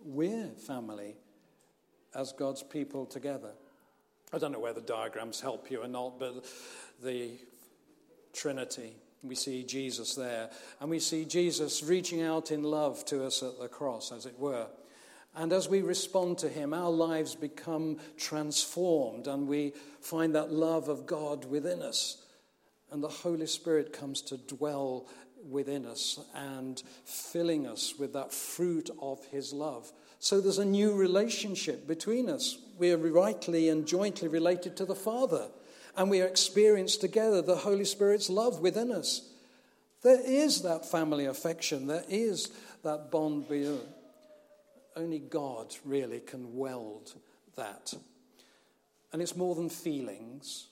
We're 0.04 0.48
family 0.66 1.16
as 2.14 2.32
God's 2.32 2.62
people 2.62 3.06
together. 3.06 3.52
I 4.32 4.38
don't 4.38 4.52
know 4.52 4.60
whether 4.60 4.80
diagrams 4.80 5.40
help 5.40 5.70
you 5.70 5.82
or 5.82 5.88
not, 5.88 6.18
but 6.18 6.44
the 7.02 7.32
Trinity, 8.32 8.94
we 9.22 9.34
see 9.34 9.64
Jesus 9.64 10.14
there. 10.14 10.50
And 10.80 10.88
we 10.88 11.00
see 11.00 11.24
Jesus 11.24 11.82
reaching 11.82 12.22
out 12.22 12.50
in 12.50 12.62
love 12.62 13.04
to 13.06 13.24
us 13.24 13.42
at 13.42 13.58
the 13.58 13.68
cross, 13.68 14.12
as 14.12 14.26
it 14.26 14.38
were. 14.38 14.68
And 15.34 15.52
as 15.52 15.68
we 15.68 15.82
respond 15.82 16.38
to 16.38 16.48
him, 16.48 16.74
our 16.74 16.90
lives 16.90 17.34
become 17.34 17.98
transformed 18.16 19.28
and 19.28 19.46
we 19.46 19.74
find 20.00 20.34
that 20.34 20.52
love 20.52 20.88
of 20.88 21.06
God 21.06 21.44
within 21.44 21.82
us. 21.82 22.24
And 22.90 23.02
the 23.02 23.08
Holy 23.08 23.46
Spirit 23.46 23.92
comes 23.92 24.22
to 24.22 24.36
dwell 24.36 25.06
within 25.48 25.86
us 25.86 26.18
and 26.34 26.82
filling 27.04 27.66
us 27.66 27.94
with 27.98 28.12
that 28.12 28.32
fruit 28.32 28.90
of 29.00 29.24
his 29.26 29.52
love. 29.52 29.92
So 30.18 30.40
there's 30.40 30.58
a 30.58 30.64
new 30.64 30.94
relationship 30.94 31.86
between 31.86 32.28
us. 32.28 32.58
We 32.78 32.92
are 32.92 32.98
rightly 32.98 33.68
and 33.68 33.86
jointly 33.86 34.28
related 34.28 34.76
to 34.76 34.84
the 34.84 34.94
Father, 34.94 35.48
and 35.96 36.10
we 36.10 36.20
are 36.20 36.26
experienced 36.26 37.00
together 37.00 37.42
the 37.42 37.56
Holy 37.56 37.84
Spirit's 37.84 38.28
love 38.28 38.60
within 38.60 38.92
us. 38.92 39.22
There 40.02 40.20
is 40.24 40.62
that 40.62 40.90
family 40.90 41.26
affection, 41.26 41.86
there 41.86 42.04
is 42.08 42.50
that 42.84 43.10
bond 43.10 43.48
beyond. 43.48 43.80
Only 44.96 45.18
God 45.18 45.74
really 45.84 46.20
can 46.20 46.56
weld 46.56 47.14
that. 47.56 47.94
And 49.12 49.20
it's 49.20 49.36
more 49.36 49.54
than 49.54 49.68
feelings. 49.68 50.66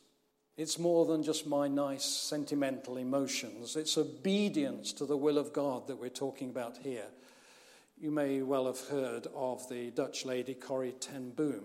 It's 0.58 0.76
more 0.76 1.06
than 1.06 1.22
just 1.22 1.46
my 1.46 1.68
nice 1.68 2.04
sentimental 2.04 2.96
emotions. 2.96 3.76
It's 3.76 3.96
obedience 3.96 4.92
to 4.94 5.06
the 5.06 5.16
will 5.16 5.38
of 5.38 5.52
God 5.52 5.86
that 5.86 6.00
we're 6.00 6.08
talking 6.08 6.50
about 6.50 6.78
here. 6.78 7.06
You 7.96 8.10
may 8.10 8.42
well 8.42 8.66
have 8.66 8.80
heard 8.88 9.28
of 9.36 9.68
the 9.68 9.92
Dutch 9.92 10.24
lady 10.24 10.54
Corrie 10.54 10.96
ten 10.98 11.30
Boom, 11.30 11.62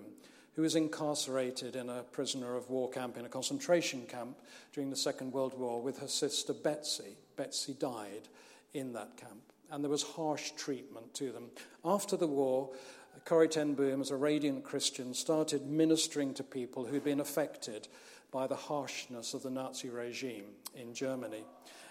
who 0.56 0.62
was 0.62 0.76
incarcerated 0.76 1.76
in 1.76 1.90
a 1.90 2.04
prisoner 2.04 2.56
of 2.56 2.70
war 2.70 2.88
camp 2.88 3.18
in 3.18 3.26
a 3.26 3.30
concentration 3.30 4.06
camp 4.06 4.38
during 4.74 4.92
the 4.92 4.96
Second 4.96 5.34
World 5.34 5.58
War 5.58 5.82
with 5.82 5.98
her 5.98 6.08
sister 6.08 6.54
Betsy. 6.54 7.18
Betsy 7.36 7.74
died 7.74 8.30
in 8.76 8.94
that 8.94 9.18
camp, 9.18 9.54
and 9.72 9.84
there 9.84 9.90
was 9.90 10.04
harsh 10.04 10.52
treatment 10.52 11.16
to 11.16 11.32
them. 11.32 11.50
After 11.84 12.16
the 12.16 12.28
war, 12.28 12.70
Corrie 13.26 13.48
ten 13.48 13.74
Boom, 13.74 14.02
as 14.02 14.12
a 14.12 14.16
radiant 14.16 14.64
Christian, 14.64 15.16
started 15.16 15.66
ministering 15.66 16.36
to 16.36 16.44
people 16.44 16.86
who'd 16.86 17.04
been 17.04 17.22
affected 17.22 17.88
by 18.34 18.48
the 18.48 18.56
harshness 18.56 19.36
of 19.36 19.44
the 19.44 19.50
Nazi 19.52 19.90
regime 19.90 20.46
in 20.76 20.94
Germany. 20.96 21.46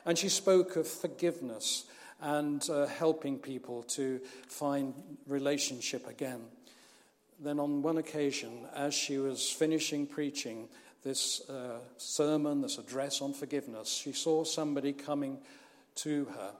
And 0.05 0.19
she 0.19 0.29
spoke 0.29 0.75
of 0.75 0.89
forgiveness 0.89 1.85
and 2.21 2.69
uh, 2.69 2.87
helping 2.87 3.39
people 3.39 3.85
to 3.85 4.21
find 4.49 4.93
relationship 5.27 6.09
again. 6.09 6.41
Then, 7.41 7.61
on 7.61 7.83
one 7.83 7.99
occasion, 7.99 8.67
as 8.75 8.93
she 8.93 9.19
was 9.19 9.51
finishing 9.51 10.07
preaching, 10.07 10.69
this 11.05 11.49
uh, 11.49 11.79
sermon, 11.97 12.61
this 12.61 12.79
address 12.79 13.21
on 13.21 13.33
forgiveness, 13.33 13.89
she 13.89 14.13
saw 14.13 14.45
somebody 14.45 14.93
coming 14.93 15.39
to 15.97 16.27
her. 16.27 16.53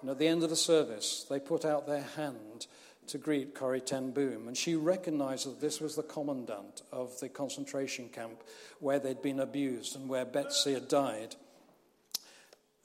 And 0.00 0.10
at 0.10 0.18
the 0.18 0.28
end 0.28 0.42
of 0.42 0.50
the 0.50 0.56
service, 0.56 1.26
they 1.28 1.40
put 1.40 1.64
out 1.64 1.86
their 1.86 2.06
hand 2.16 2.66
to 3.08 3.18
greet 3.18 3.54
Corrie 3.54 3.80
ten 3.80 4.10
Boom. 4.10 4.48
And 4.48 4.56
she 4.56 4.74
recognized 4.74 5.46
that 5.46 5.60
this 5.60 5.80
was 5.80 5.96
the 5.96 6.02
commandant 6.02 6.82
of 6.92 7.18
the 7.20 7.28
concentration 7.28 8.08
camp 8.08 8.42
where 8.80 8.98
they'd 8.98 9.22
been 9.22 9.40
abused 9.40 9.96
and 9.96 10.08
where 10.08 10.24
Betsy 10.24 10.74
had 10.74 10.88
died. 10.88 11.36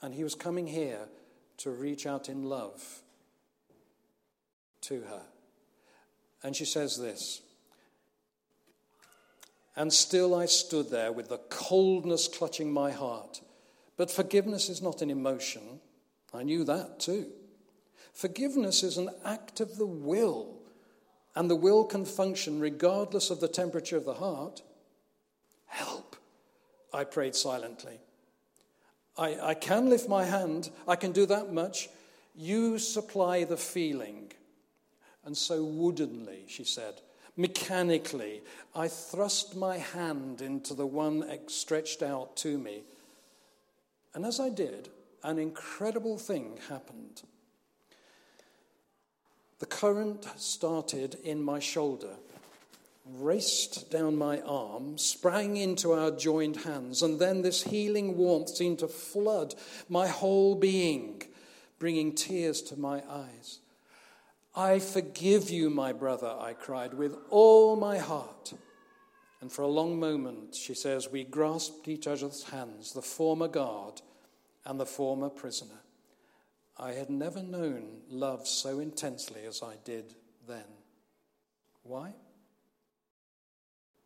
And 0.01 0.13
he 0.13 0.23
was 0.23 0.35
coming 0.35 0.67
here 0.67 1.07
to 1.57 1.71
reach 1.71 2.05
out 2.05 2.29
in 2.29 2.43
love 2.43 3.01
to 4.81 5.01
her. 5.01 5.21
And 6.43 6.55
she 6.55 6.65
says 6.65 6.97
this 6.97 7.41
And 9.75 9.91
still 9.91 10.35
I 10.35 10.45
stood 10.45 10.89
there 10.89 11.11
with 11.11 11.29
the 11.29 11.41
coldness 11.49 12.27
clutching 12.27 12.71
my 12.71 12.91
heart. 12.91 13.41
But 13.97 14.09
forgiveness 14.09 14.69
is 14.69 14.81
not 14.81 15.01
an 15.01 15.09
emotion. 15.09 15.81
I 16.33 16.43
knew 16.43 16.63
that 16.63 16.99
too. 17.01 17.27
Forgiveness 18.19 18.83
is 18.83 18.97
an 18.97 19.11
act 19.23 19.61
of 19.61 19.77
the 19.77 19.85
will, 19.85 20.57
and 21.35 21.49
the 21.49 21.55
will 21.55 21.85
can 21.85 22.03
function 22.03 22.59
regardless 22.59 23.29
of 23.29 23.39
the 23.39 23.47
temperature 23.47 23.95
of 23.95 24.03
the 24.03 24.15
heart. 24.15 24.61
Help, 25.67 26.17
I 26.93 27.05
prayed 27.05 27.33
silently. 27.33 28.01
I, 29.17 29.39
I 29.39 29.53
can 29.53 29.89
lift 29.89 30.09
my 30.09 30.25
hand, 30.25 30.69
I 30.85 30.97
can 30.97 31.13
do 31.13 31.25
that 31.27 31.53
much. 31.53 31.87
You 32.35 32.77
supply 32.77 33.45
the 33.45 33.55
feeling. 33.55 34.33
And 35.23 35.37
so 35.37 35.63
woodenly, 35.63 36.43
she 36.49 36.65
said, 36.65 36.95
mechanically, 37.37 38.41
I 38.75 38.89
thrust 38.89 39.55
my 39.55 39.77
hand 39.77 40.41
into 40.41 40.73
the 40.73 40.85
one 40.85 41.23
stretched 41.47 42.03
out 42.03 42.35
to 42.37 42.57
me. 42.57 42.83
And 44.13 44.25
as 44.25 44.41
I 44.41 44.49
did, 44.49 44.89
an 45.23 45.39
incredible 45.39 46.17
thing 46.17 46.59
happened. 46.67 47.21
The 49.59 49.65
current 49.65 50.25
started 50.37 51.17
in 51.23 51.43
my 51.43 51.59
shoulder, 51.59 52.15
raced 53.05 53.91
down 53.91 54.15
my 54.15 54.39
arm, 54.41 54.97
sprang 54.97 55.57
into 55.57 55.91
our 55.91 56.11
joined 56.11 56.57
hands, 56.57 57.01
and 57.01 57.19
then 57.19 57.41
this 57.41 57.63
healing 57.63 58.15
warmth 58.15 58.49
seemed 58.49 58.79
to 58.79 58.87
flood 58.87 59.55
my 59.89 60.07
whole 60.07 60.55
being, 60.55 61.23
bringing 61.77 62.13
tears 62.15 62.61
to 62.63 62.79
my 62.79 63.03
eyes. 63.09 63.59
I 64.55 64.79
forgive 64.79 65.49
you, 65.49 65.69
my 65.69 65.91
brother, 65.93 66.35
I 66.39 66.53
cried 66.53 66.93
with 66.93 67.15
all 67.29 67.75
my 67.75 67.97
heart. 67.97 68.53
And 69.41 69.51
for 69.51 69.61
a 69.61 69.67
long 69.67 69.99
moment, 69.99 70.55
she 70.55 70.73
says, 70.73 71.09
we 71.09 71.23
grasped 71.23 71.87
each 71.87 72.07
other's 72.07 72.43
hands, 72.43 72.93
the 72.93 73.01
former 73.01 73.47
guard 73.47 74.01
and 74.65 74.79
the 74.79 74.85
former 74.85 75.29
prisoner. 75.29 75.81
I 76.79 76.93
had 76.93 77.09
never 77.09 77.43
known 77.43 78.03
love 78.09 78.47
so 78.47 78.79
intensely 78.79 79.41
as 79.45 79.61
I 79.61 79.75
did 79.83 80.13
then. 80.47 80.63
Why? 81.83 82.13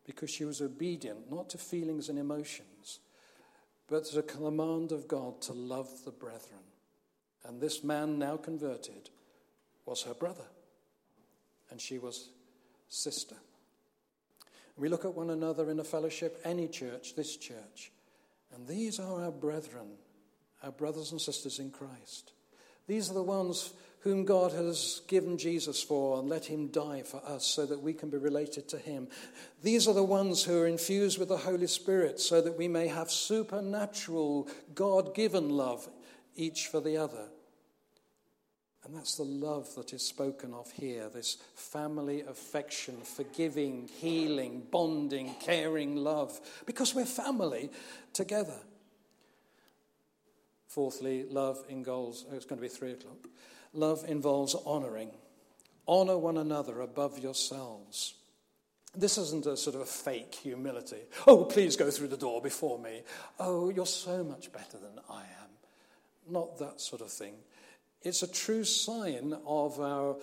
Because 0.06 0.32
she 0.32 0.44
was 0.44 0.60
obedient 0.60 1.32
not 1.32 1.52
to 1.52 1.60
feelings 1.60 2.10
and 2.10 2.18
emotions, 2.18 3.00
but 3.88 4.06
to 4.06 4.16
the 4.16 4.24
command 4.24 4.92
of 4.92 5.08
God 5.08 5.40
to 5.44 5.54
love 5.54 5.88
the 6.04 6.12
brethren. 6.12 6.64
And 7.46 7.62
this 7.62 7.84
man, 7.84 8.18
now 8.18 8.38
converted, 8.38 9.12
was 9.86 10.02
her 10.04 10.14
brother, 10.16 10.46
and 11.70 11.80
she 11.80 12.00
was 12.00 12.30
sister. 12.90 13.36
We 14.78 14.90
look 14.90 15.06
at 15.06 15.14
one 15.14 15.30
another 15.30 15.70
in 15.70 15.80
a 15.80 15.84
fellowship, 15.84 16.42
any 16.44 16.68
church, 16.68 17.16
this 17.16 17.38
church, 17.38 17.92
and 18.56 18.68
these 18.68 19.00
are 19.00 19.26
our 19.26 19.32
brethren, 19.32 19.98
our 20.64 20.72
brothers 20.72 21.12
and 21.12 21.22
sisters 21.22 21.60
in 21.60 21.70
Christ. 21.70 22.32
These 22.88 23.10
are 23.10 23.14
the 23.14 23.24
ones 23.24 23.74
whom 24.02 24.26
God 24.26 24.52
has 24.52 25.02
given 25.08 25.38
Jesus 25.38 25.82
for 25.82 26.20
and 26.20 26.28
let 26.28 26.46
him 26.46 26.68
die 26.68 27.04
for 27.04 27.22
us 27.26 27.46
so 27.46 27.66
that 27.66 27.82
we 27.82 27.94
can 27.94 28.10
be 28.10 28.18
related 28.18 28.68
to 28.70 28.78
him. 28.78 29.08
These 29.62 29.88
are 29.88 29.94
the 29.94 30.04
ones 30.04 30.44
who 30.44 30.60
are 30.60 30.68
infused 30.68 31.18
with 31.18 31.30
the 31.30 31.38
Holy 31.38 31.68
Spirit 31.68 32.20
so 32.20 32.42
that 32.42 32.58
we 32.58 32.68
may 32.68 32.88
have 32.88 33.10
supernatural, 33.10 34.50
God 34.76 35.16
given 35.16 35.50
love 35.50 35.88
each 36.36 36.68
for 36.68 36.82
the 36.82 36.98
other. 36.98 37.30
And 38.86 38.94
that's 38.94 39.16
the 39.16 39.24
love 39.24 39.74
that 39.76 39.94
is 39.94 40.06
spoken 40.06 40.54
of 40.54 40.70
here 40.72 41.08
this 41.08 41.38
family 41.56 42.22
affection, 42.22 42.98
forgiving, 42.98 43.88
healing, 44.02 44.64
bonding, 44.70 45.34
caring 45.40 45.96
love, 45.96 46.42
because 46.66 46.94
we're 46.94 47.06
family 47.06 47.70
together. 48.12 48.60
Fourthly, 50.74 51.26
love 51.30 51.64
involves, 51.70 52.26
oh, 52.28 52.36
it's 52.36 52.46
going 52.46 52.58
to 52.58 52.68
be 52.68 52.68
three 52.68 52.94
o'clock. 52.94 53.28
Love 53.74 54.06
involves 54.08 54.56
honoring. 54.66 55.12
Honor 55.88 56.18
one 56.18 56.38
another 56.38 56.82
above 56.82 57.20
yourselves. 57.20 58.16
This 58.96 59.20
isn't 59.20 59.46
a 59.46 59.56
sort 59.56 59.76
of 59.76 59.82
a 59.82 59.86
fake 59.86 60.34
humility. 60.34 61.02
Oh, 61.28 61.46
please 61.46 61.76
go 61.76 61.92
through 61.92 62.08
the 62.08 62.18
door 62.18 62.42
before 62.42 62.80
me. 62.80 63.04
Oh, 63.40 63.70
you're 63.70 63.86
so 63.86 64.24
much 64.24 64.52
better 64.52 64.80
than 64.80 65.00
I 65.08 65.22
am. 65.22 65.50
Not 66.28 66.58
that 66.58 66.82
sort 66.82 67.04
of 67.04 67.12
thing. 67.12 67.36
It's 68.02 68.24
a 68.24 68.32
true 68.32 68.64
sign 68.64 69.36
of 69.46 69.80
our 69.80 70.16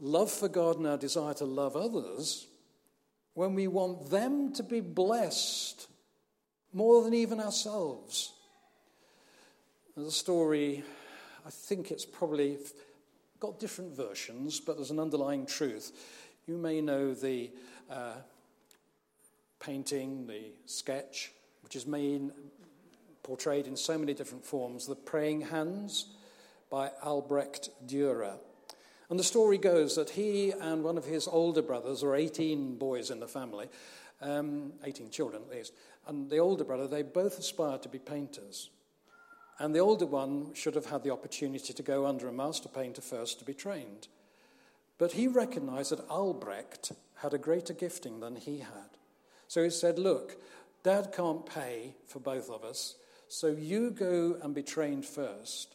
love 0.00 0.30
for 0.30 0.48
God 0.48 0.78
and 0.78 0.86
our 0.86 0.96
desire 0.96 1.34
to 1.34 1.44
love 1.44 1.76
others 1.76 2.46
when 3.34 3.54
we 3.54 3.66
want 3.66 4.08
them 4.08 4.54
to 4.54 4.62
be 4.62 4.80
blessed 4.80 5.86
more 6.72 7.02
than 7.02 7.12
even 7.12 7.40
ourselves. 7.40 8.32
There's 9.96 10.08
a 10.08 10.12
story, 10.12 10.84
I 11.46 11.48
think 11.48 11.90
it's 11.90 12.04
probably 12.04 12.58
got 13.40 13.58
different 13.58 13.96
versions, 13.96 14.60
but 14.60 14.76
there's 14.76 14.90
an 14.90 15.00
underlying 15.00 15.46
truth. 15.46 15.90
You 16.46 16.58
may 16.58 16.82
know 16.82 17.14
the 17.14 17.50
uh, 17.90 18.16
painting, 19.58 20.26
the 20.26 20.52
sketch, 20.66 21.32
which 21.62 21.76
is 21.76 21.86
made, 21.86 22.30
portrayed 23.22 23.66
in 23.66 23.74
so 23.74 23.96
many 23.96 24.12
different 24.12 24.44
forms, 24.44 24.86
the 24.86 24.94
praying 24.94 25.40
hands 25.40 26.08
by 26.68 26.90
Albrecht 27.02 27.70
Dürer. 27.86 28.34
And 29.08 29.18
the 29.18 29.24
story 29.24 29.56
goes 29.56 29.96
that 29.96 30.10
he 30.10 30.50
and 30.50 30.84
one 30.84 30.98
of 30.98 31.06
his 31.06 31.26
older 31.26 31.62
brothers, 31.62 32.02
or 32.02 32.14
18 32.14 32.76
boys 32.76 33.10
in 33.10 33.18
the 33.18 33.28
family, 33.28 33.68
um, 34.20 34.74
18 34.84 35.08
children 35.08 35.42
at 35.42 35.56
least, 35.56 35.72
and 36.06 36.28
the 36.28 36.36
older 36.36 36.64
brother, 36.64 36.86
they 36.86 37.02
both 37.02 37.38
aspired 37.38 37.82
to 37.84 37.88
be 37.88 37.98
painters. 37.98 38.68
And 39.58 39.74
the 39.74 39.78
older 39.80 40.06
one 40.06 40.52
should 40.54 40.74
have 40.74 40.86
had 40.86 41.02
the 41.02 41.12
opportunity 41.12 41.72
to 41.72 41.82
go 41.82 42.06
under 42.06 42.28
a 42.28 42.32
master 42.32 42.68
painter 42.68 43.00
first 43.00 43.38
to 43.38 43.44
be 43.44 43.54
trained. 43.54 44.08
But 44.98 45.12
he 45.12 45.28
recognized 45.28 45.92
that 45.92 46.08
Albrecht 46.10 46.92
had 47.16 47.34
a 47.34 47.38
greater 47.38 47.72
gifting 47.72 48.20
than 48.20 48.36
he 48.36 48.58
had. 48.58 48.90
So 49.48 49.62
he 49.62 49.70
said, 49.70 49.98
Look, 49.98 50.36
Dad 50.82 51.12
can't 51.12 51.46
pay 51.46 51.94
for 52.06 52.20
both 52.20 52.50
of 52.50 52.64
us, 52.64 52.96
so 53.28 53.48
you 53.48 53.90
go 53.90 54.38
and 54.42 54.54
be 54.54 54.62
trained 54.62 55.04
first. 55.04 55.74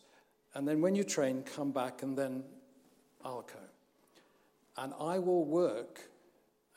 And 0.53 0.67
then 0.67 0.81
when 0.81 0.95
you 0.95 1.03
train, 1.03 1.43
come 1.43 1.71
back 1.71 2.03
and 2.03 2.17
then 2.17 2.43
I'll 3.23 3.41
go. 3.41 3.59
And 4.77 4.93
I 4.99 5.19
will 5.19 5.45
work, 5.45 6.01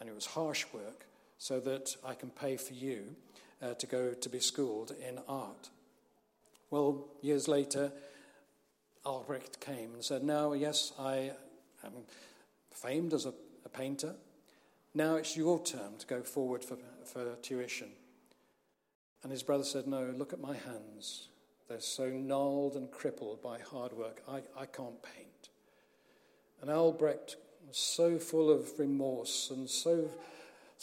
and 0.00 0.08
it 0.08 0.14
was 0.14 0.26
harsh 0.26 0.64
work, 0.72 1.06
so 1.38 1.60
that 1.60 1.96
I 2.04 2.14
can 2.14 2.30
pay 2.30 2.56
for 2.56 2.74
you 2.74 3.16
uh, 3.62 3.74
to 3.74 3.86
go 3.86 4.12
to 4.12 4.28
be 4.28 4.40
schooled 4.40 4.92
in 5.06 5.18
art. 5.28 5.70
Well, 6.74 7.06
years 7.22 7.46
later, 7.46 7.92
Albrecht 9.06 9.60
came 9.60 9.94
and 9.94 10.04
said, 10.04 10.24
Now, 10.24 10.54
yes, 10.54 10.92
I 10.98 11.30
am 11.84 11.92
famed 12.72 13.14
as 13.14 13.26
a, 13.26 13.34
a 13.64 13.68
painter. 13.68 14.16
Now 14.92 15.14
it's 15.14 15.36
your 15.36 15.62
turn 15.62 15.98
to 16.00 16.06
go 16.08 16.22
forward 16.22 16.64
for, 16.64 16.76
for 17.04 17.36
tuition. 17.42 17.90
And 19.22 19.30
his 19.30 19.44
brother 19.44 19.62
said, 19.62 19.86
No, 19.86 20.12
look 20.18 20.32
at 20.32 20.40
my 20.40 20.56
hands. 20.56 21.28
They're 21.68 21.78
so 21.78 22.08
gnarled 22.08 22.74
and 22.74 22.90
crippled 22.90 23.40
by 23.40 23.60
hard 23.60 23.92
work. 23.92 24.24
I, 24.28 24.38
I 24.58 24.66
can't 24.66 25.00
paint. 25.00 25.50
And 26.60 26.68
Albrecht 26.68 27.36
was 27.68 27.76
so 27.76 28.18
full 28.18 28.50
of 28.50 28.80
remorse 28.80 29.48
and 29.48 29.70
so, 29.70 30.10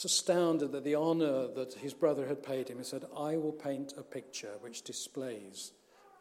astounded 0.06 0.74
at 0.74 0.84
the 0.84 0.94
honor 0.94 1.48
that 1.48 1.74
his 1.74 1.92
brother 1.92 2.26
had 2.26 2.42
paid 2.42 2.68
him. 2.68 2.78
He 2.78 2.84
said, 2.84 3.04
I 3.14 3.36
will 3.36 3.52
paint 3.52 3.92
a 3.98 4.02
picture 4.02 4.54
which 4.62 4.84
displays 4.84 5.72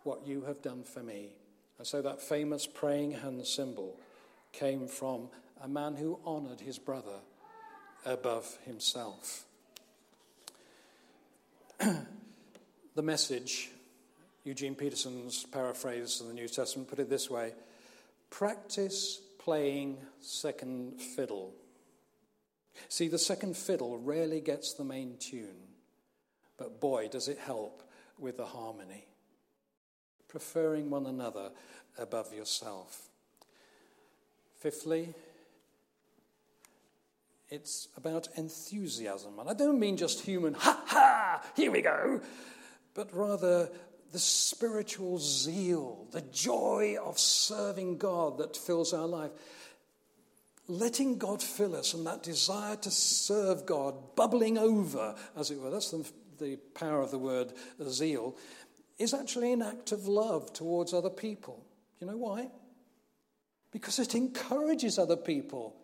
what 0.03 0.25
you 0.25 0.43
have 0.43 0.61
done 0.61 0.83
for 0.83 1.01
me. 1.01 1.29
And 1.77 1.87
so 1.87 2.01
that 2.01 2.21
famous 2.21 2.67
praying 2.67 3.11
hand 3.11 3.45
symbol 3.45 3.97
came 4.51 4.87
from 4.87 5.29
a 5.61 5.67
man 5.67 5.95
who 5.95 6.19
honored 6.25 6.59
his 6.59 6.77
brother 6.77 7.19
above 8.05 8.57
himself. 8.65 9.45
the 11.79 13.01
message 13.01 13.69
Eugene 14.43 14.75
Peterson's 14.75 15.45
paraphrase 15.45 16.19
of 16.19 16.27
the 16.27 16.33
New 16.33 16.47
Testament 16.47 16.89
put 16.89 16.99
it 16.99 17.09
this 17.09 17.29
way 17.29 17.53
practice 18.29 19.19
playing 19.39 19.97
second 20.19 20.99
fiddle. 20.99 21.53
See, 22.87 23.07
the 23.07 23.17
second 23.19 23.57
fiddle 23.57 23.97
rarely 23.97 24.39
gets 24.39 24.73
the 24.73 24.83
main 24.83 25.17
tune, 25.19 25.67
but 26.57 26.79
boy, 26.79 27.07
does 27.09 27.27
it 27.27 27.37
help 27.37 27.83
with 28.17 28.37
the 28.37 28.45
harmony. 28.45 29.05
Preferring 30.31 30.89
one 30.89 31.07
another 31.07 31.51
above 31.97 32.33
yourself. 32.33 33.09
Fifthly, 34.59 35.13
it's 37.49 37.89
about 37.97 38.29
enthusiasm. 38.37 39.39
And 39.39 39.49
I 39.49 39.53
don't 39.53 39.77
mean 39.77 39.97
just 39.97 40.21
human, 40.21 40.53
ha 40.53 40.81
ha, 40.87 41.45
here 41.53 41.69
we 41.69 41.81
go, 41.81 42.21
but 42.93 43.13
rather 43.13 43.69
the 44.13 44.19
spiritual 44.19 45.19
zeal, 45.19 46.07
the 46.11 46.21
joy 46.21 46.95
of 47.03 47.19
serving 47.19 47.97
God 47.97 48.37
that 48.37 48.55
fills 48.55 48.93
our 48.93 49.07
life. 49.07 49.31
Letting 50.69 51.17
God 51.17 51.43
fill 51.43 51.75
us 51.75 51.93
and 51.93 52.07
that 52.07 52.23
desire 52.23 52.77
to 52.77 52.91
serve 52.91 53.65
God 53.65 54.15
bubbling 54.15 54.57
over, 54.57 55.13
as 55.35 55.51
it 55.51 55.59
were, 55.59 55.71
that's 55.71 55.91
the, 55.91 56.09
the 56.39 56.55
power 56.73 57.01
of 57.01 57.11
the 57.11 57.17
word 57.17 57.51
zeal, 57.89 58.37
is 58.97 59.13
actually 59.13 59.53
an 59.53 59.61
act 59.61 59.91
of 59.91 60.07
love 60.07 60.53
towards 60.53 60.93
other 60.93 61.09
people. 61.09 61.65
You 61.99 62.07
know 62.07 62.17
why? 62.17 62.49
Because 63.71 63.99
it 63.99 64.15
encourages 64.15 64.99
other 64.99 65.15
people 65.15 65.75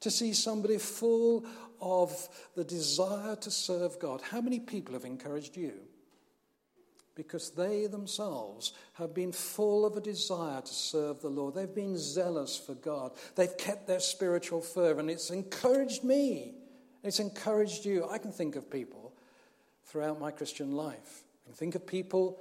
to 0.00 0.10
see 0.10 0.32
somebody 0.32 0.78
full 0.78 1.46
of 1.80 2.28
the 2.54 2.64
desire 2.64 3.36
to 3.36 3.50
serve 3.50 3.98
God. 3.98 4.22
How 4.22 4.40
many 4.40 4.60
people 4.60 4.94
have 4.94 5.04
encouraged 5.04 5.56
you? 5.56 5.74
because 7.14 7.50
they 7.50 7.86
themselves 7.86 8.72
have 8.94 9.14
been 9.14 9.32
full 9.32 9.86
of 9.86 9.96
a 9.96 10.00
desire 10.00 10.60
to 10.60 10.74
serve 10.74 11.20
the 11.20 11.28
Lord. 11.28 11.54
They've 11.54 11.72
been 11.72 11.96
zealous 11.96 12.56
for 12.56 12.74
God. 12.74 13.12
They've 13.36 13.56
kept 13.56 13.86
their 13.86 14.00
spiritual 14.00 14.60
fervor, 14.60 15.00
and 15.00 15.10
it's 15.10 15.30
encouraged 15.30 16.02
me. 16.02 16.54
It's 17.02 17.20
encouraged 17.20 17.84
you. 17.84 18.08
I 18.08 18.18
can 18.18 18.32
think 18.32 18.56
of 18.56 18.70
people 18.70 19.12
throughout 19.84 20.20
my 20.20 20.30
Christian 20.30 20.72
life. 20.72 21.22
I 21.44 21.50
can 21.50 21.54
think 21.54 21.74
of 21.74 21.86
people 21.86 22.40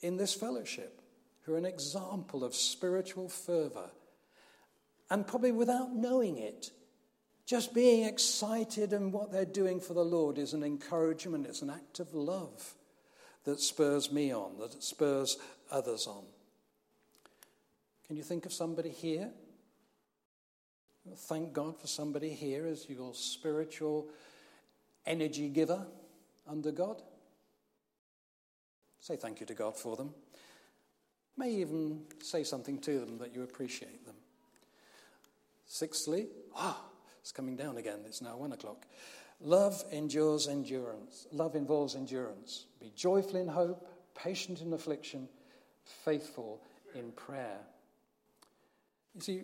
in 0.00 0.16
this 0.16 0.34
fellowship 0.34 1.00
who 1.42 1.54
are 1.54 1.58
an 1.58 1.64
example 1.64 2.44
of 2.44 2.54
spiritual 2.54 3.28
fervor. 3.28 3.90
And 5.10 5.26
probably 5.26 5.52
without 5.52 5.94
knowing 5.94 6.38
it, 6.38 6.70
just 7.46 7.72
being 7.72 8.04
excited 8.04 8.92
and 8.92 9.12
what 9.12 9.30
they're 9.30 9.44
doing 9.44 9.80
for 9.80 9.94
the 9.94 10.04
Lord 10.04 10.36
is 10.36 10.52
an 10.52 10.64
encouragement, 10.64 11.46
it's 11.46 11.62
an 11.62 11.70
act 11.70 12.00
of 12.00 12.12
love 12.12 12.74
that 13.44 13.60
spurs 13.60 14.10
me 14.10 14.34
on, 14.34 14.58
that 14.58 14.82
spurs 14.82 15.38
others 15.70 16.08
on. 16.08 16.24
Can 18.06 18.16
you 18.16 18.24
think 18.24 18.46
of 18.46 18.52
somebody 18.52 18.90
here? 18.90 19.30
Thank 21.14 21.52
God 21.52 21.78
for 21.78 21.86
somebody 21.86 22.30
here 22.30 22.66
as 22.66 22.88
your 22.90 23.14
spiritual 23.14 24.08
energy 25.06 25.48
giver 25.48 25.86
under 26.48 26.72
God. 26.72 27.00
Say 29.06 29.14
thank 29.14 29.38
you 29.38 29.46
to 29.46 29.54
God 29.54 29.76
for 29.76 29.94
them. 29.94 30.12
May 31.36 31.50
even 31.50 32.00
say 32.20 32.42
something 32.42 32.80
to 32.80 32.98
them 32.98 33.18
that 33.18 33.32
you 33.32 33.44
appreciate 33.44 34.04
them. 34.04 34.16
Sixthly, 35.64 36.26
ah, 36.56 36.82
it's 37.20 37.30
coming 37.30 37.54
down 37.54 37.76
again. 37.76 38.00
It's 38.04 38.20
now 38.20 38.36
one 38.36 38.50
o'clock. 38.50 38.84
Love 39.40 39.84
endures 39.92 40.48
endurance. 40.48 41.28
Love 41.30 41.54
involves 41.54 41.94
endurance. 41.94 42.66
Be 42.80 42.90
joyful 42.96 43.38
in 43.38 43.46
hope, 43.46 43.86
patient 44.16 44.60
in 44.60 44.72
affliction, 44.72 45.28
faithful 45.84 46.60
in 46.92 47.12
prayer. 47.12 47.60
You 49.14 49.20
see, 49.20 49.42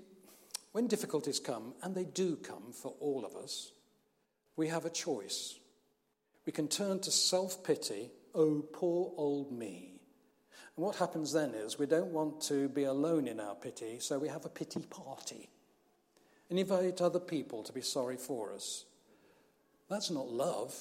when 0.72 0.88
difficulties 0.88 1.38
come, 1.38 1.74
and 1.84 1.94
they 1.94 2.04
do 2.04 2.34
come 2.34 2.72
for 2.72 2.94
all 2.98 3.24
of 3.24 3.36
us, 3.36 3.70
we 4.56 4.66
have 4.66 4.86
a 4.86 4.90
choice. 4.90 5.56
We 6.46 6.52
can 6.52 6.66
turn 6.66 6.98
to 6.98 7.12
self 7.12 7.62
pity, 7.62 8.10
oh, 8.34 8.64
poor 8.72 9.12
old 9.16 9.52
me. 9.52 9.92
And 10.76 10.84
what 10.84 10.96
happens 10.96 11.32
then 11.32 11.54
is 11.54 11.78
we 11.78 11.86
don't 11.86 12.12
want 12.12 12.40
to 12.42 12.68
be 12.68 12.84
alone 12.84 13.26
in 13.26 13.40
our 13.40 13.54
pity, 13.54 13.98
so 14.00 14.18
we 14.18 14.28
have 14.28 14.44
a 14.44 14.50
pity 14.50 14.80
party 14.80 15.50
and 16.48 16.58
invite 16.58 17.00
other 17.00 17.20
people 17.20 17.62
to 17.62 17.72
be 17.72 17.80
sorry 17.80 18.16
for 18.16 18.52
us. 18.52 18.84
That's 19.88 20.10
not 20.10 20.28
love. 20.28 20.74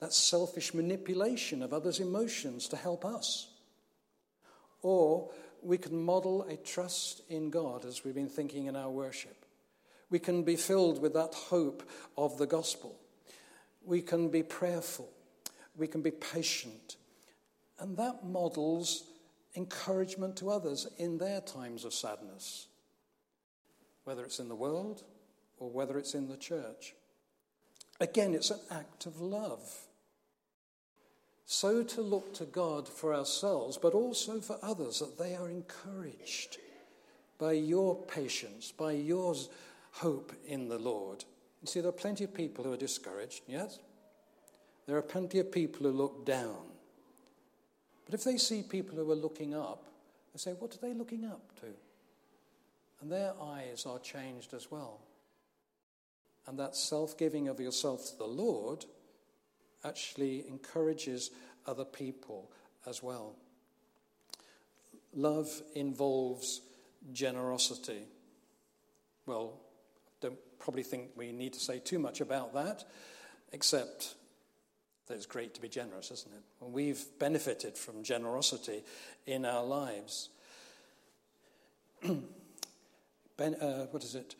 That's 0.00 0.16
selfish 0.16 0.74
manipulation 0.74 1.62
of 1.62 1.72
others' 1.72 2.00
emotions 2.00 2.68
to 2.68 2.76
help 2.76 3.04
us. 3.04 3.48
Or 4.82 5.30
we 5.62 5.78
can 5.78 6.02
model 6.02 6.42
a 6.42 6.56
trust 6.56 7.22
in 7.28 7.50
God 7.50 7.84
as 7.84 8.04
we've 8.04 8.14
been 8.14 8.28
thinking 8.28 8.66
in 8.66 8.74
our 8.74 8.90
worship. 8.90 9.44
We 10.10 10.18
can 10.18 10.42
be 10.42 10.56
filled 10.56 11.00
with 11.00 11.14
that 11.14 11.34
hope 11.34 11.88
of 12.18 12.36
the 12.38 12.46
gospel. 12.46 12.98
We 13.84 14.02
can 14.02 14.28
be 14.28 14.42
prayerful. 14.42 15.08
We 15.76 15.86
can 15.86 16.02
be 16.02 16.10
patient. 16.10 16.96
And 17.78 17.96
that 17.96 18.24
models 18.24 19.04
encouragement 19.56 20.36
to 20.36 20.50
others 20.50 20.86
in 20.98 21.18
their 21.18 21.40
times 21.40 21.84
of 21.84 21.92
sadness, 21.92 22.66
whether 24.04 24.24
it's 24.24 24.38
in 24.38 24.48
the 24.48 24.54
world 24.54 25.02
or 25.58 25.70
whether 25.70 25.98
it's 25.98 26.14
in 26.14 26.28
the 26.28 26.36
church. 26.36 26.94
Again, 28.00 28.34
it's 28.34 28.50
an 28.50 28.60
act 28.70 29.06
of 29.06 29.20
love. 29.20 29.60
So 31.44 31.82
to 31.82 32.00
look 32.00 32.34
to 32.34 32.44
God 32.44 32.88
for 32.88 33.14
ourselves, 33.14 33.76
but 33.76 33.94
also 33.94 34.40
for 34.40 34.58
others, 34.62 35.00
that 35.00 35.18
they 35.18 35.36
are 35.36 35.50
encouraged 35.50 36.58
by 37.38 37.52
your 37.52 37.94
patience, 37.94 38.72
by 38.72 38.92
your 38.92 39.34
hope 39.92 40.32
in 40.46 40.68
the 40.68 40.78
Lord. 40.78 41.24
You 41.60 41.68
see, 41.68 41.80
there 41.80 41.90
are 41.90 41.92
plenty 41.92 42.24
of 42.24 42.32
people 42.32 42.64
who 42.64 42.72
are 42.72 42.78
discouraged, 42.78 43.42
yes? 43.46 43.78
There 44.92 44.98
are 44.98 45.02
plenty 45.02 45.38
of 45.38 45.50
people 45.50 45.86
who 45.86 45.96
look 45.96 46.26
down. 46.26 46.66
But 48.04 48.12
if 48.12 48.24
they 48.24 48.36
see 48.36 48.62
people 48.62 48.98
who 48.98 49.10
are 49.10 49.14
looking 49.14 49.54
up, 49.54 49.86
they 50.34 50.38
say, 50.38 50.52
What 50.52 50.74
are 50.74 50.86
they 50.86 50.92
looking 50.92 51.24
up 51.24 51.58
to? 51.60 51.68
And 53.00 53.10
their 53.10 53.32
eyes 53.40 53.86
are 53.86 53.98
changed 53.98 54.52
as 54.52 54.70
well. 54.70 55.00
And 56.46 56.58
that 56.58 56.76
self 56.76 57.16
giving 57.16 57.48
of 57.48 57.58
yourself 57.58 58.04
to 58.10 58.18
the 58.18 58.26
Lord 58.26 58.84
actually 59.82 60.46
encourages 60.46 61.30
other 61.66 61.86
people 61.86 62.50
as 62.86 63.02
well. 63.02 63.36
Love 65.14 65.48
involves 65.74 66.60
generosity. 67.14 68.02
Well, 69.24 69.54
don't 70.20 70.36
probably 70.58 70.82
think 70.82 71.12
we 71.16 71.32
need 71.32 71.54
to 71.54 71.60
say 71.60 71.78
too 71.78 71.98
much 71.98 72.20
about 72.20 72.52
that, 72.52 72.84
except 73.52 74.16
that 75.12 75.16
it's 75.16 75.26
great 75.26 75.52
to 75.54 75.60
be 75.60 75.68
generous, 75.68 76.10
isn't 76.10 76.32
it? 76.32 76.42
We've 76.64 77.04
benefited 77.18 77.76
from 77.76 78.02
generosity 78.02 78.82
in 79.26 79.44
our 79.44 79.62
lives. 79.62 80.30
ben, 83.36 83.54
uh, 83.56 83.86
what 83.90 84.02
is 84.02 84.14
it? 84.14 84.34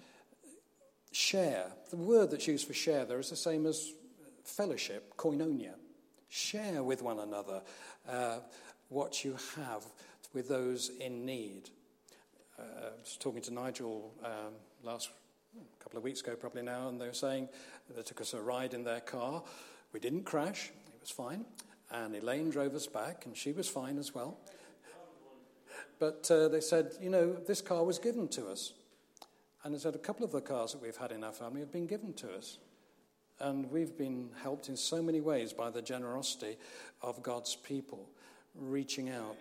share. 1.13 1.67
The 1.91 1.97
word 1.97 2.31
that's 2.31 2.47
used 2.47 2.67
for 2.67 2.75
share 2.75 3.05
there 3.05 3.19
is 3.19 3.31
the 3.31 3.37
same 3.37 3.67
as 3.67 3.93
fellowship, 4.45 5.17
koinonia. 5.17 5.75
Share 6.29 6.83
with 6.83 7.03
one 7.03 7.21
another 7.21 7.63
uh, 8.09 8.39
what 8.89 9.25
you 9.25 9.37
have 9.57 9.85
with 10.33 10.49
those 10.49 10.91
in 11.01 11.27
need. 11.27 11.69
Uh, 12.59 12.63
I 12.63 13.01
was 13.01 13.17
talking 13.21 13.43
to 13.43 13.53
Nigel 13.53 14.15
um, 14.25 14.55
last 14.83 15.11
couple 15.79 15.99
of 15.99 16.05
weeks 16.05 16.23
ago, 16.23 16.35
probably 16.35 16.63
now, 16.63 16.89
and 16.89 16.99
they 16.99 17.07
were 17.07 17.13
saying 17.13 17.49
they 17.95 18.03
took 18.03 18.23
us 18.23 18.33
a 18.33 18.41
ride 18.41 18.73
in 18.73 18.85
their 18.85 19.01
car. 19.01 19.43
We 19.93 20.01
didn't 20.01 20.25
crash, 20.25 20.71
it 20.95 21.01
was 21.01 21.11
fine. 21.11 21.45
And 21.91 22.15
Elaine 22.15 22.51
drove 22.51 22.75
us 22.75 22.87
back, 22.87 23.27
and 23.27 23.37
she 23.37 23.53
was 23.53 23.69
fine 23.69 23.99
as 23.99 24.15
well. 24.15 24.39
But 25.99 26.31
uh, 26.31 26.49
they 26.49 26.61
said, 26.61 26.93
you 27.01 27.11
know, 27.11 27.33
this 27.33 27.61
car 27.61 27.85
was 27.85 27.99
given 27.99 28.29
to 28.29 28.49
us. 28.49 28.73
And 29.63 29.75
as 29.75 29.83
said, 29.83 29.95
a 29.95 29.99
couple 29.99 30.25
of 30.25 30.33
the 30.33 30.41
cars 30.41 30.73
that 30.73 30.83
we've 30.83 30.97
had 30.97 31.13
in 31.13 31.23
our 31.23 31.33
family 31.33 31.61
have 31.61 31.71
been 31.71 31.87
given 31.87 32.13
to 32.15 32.35
us. 32.35 32.59
And 33.39 33.71
we've 33.71 33.97
been 33.97 34.31
helped 34.43 34.69
in 34.69 34.77
so 34.77 35.03
many 35.03 35.21
ways 35.21 35.53
by 35.53 35.71
the 35.71 35.83
generosity 35.83 36.57
of 37.03 37.23
God's 37.23 37.55
people 37.55 38.09
reaching 38.55 39.11
out. 39.11 39.37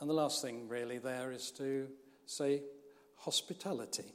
And 0.00 0.10
the 0.10 0.14
last 0.14 0.42
thing, 0.42 0.68
really, 0.68 0.98
there 0.98 1.32
is 1.32 1.50
to 1.52 1.88
say 2.26 2.62
hospitality. 3.16 4.12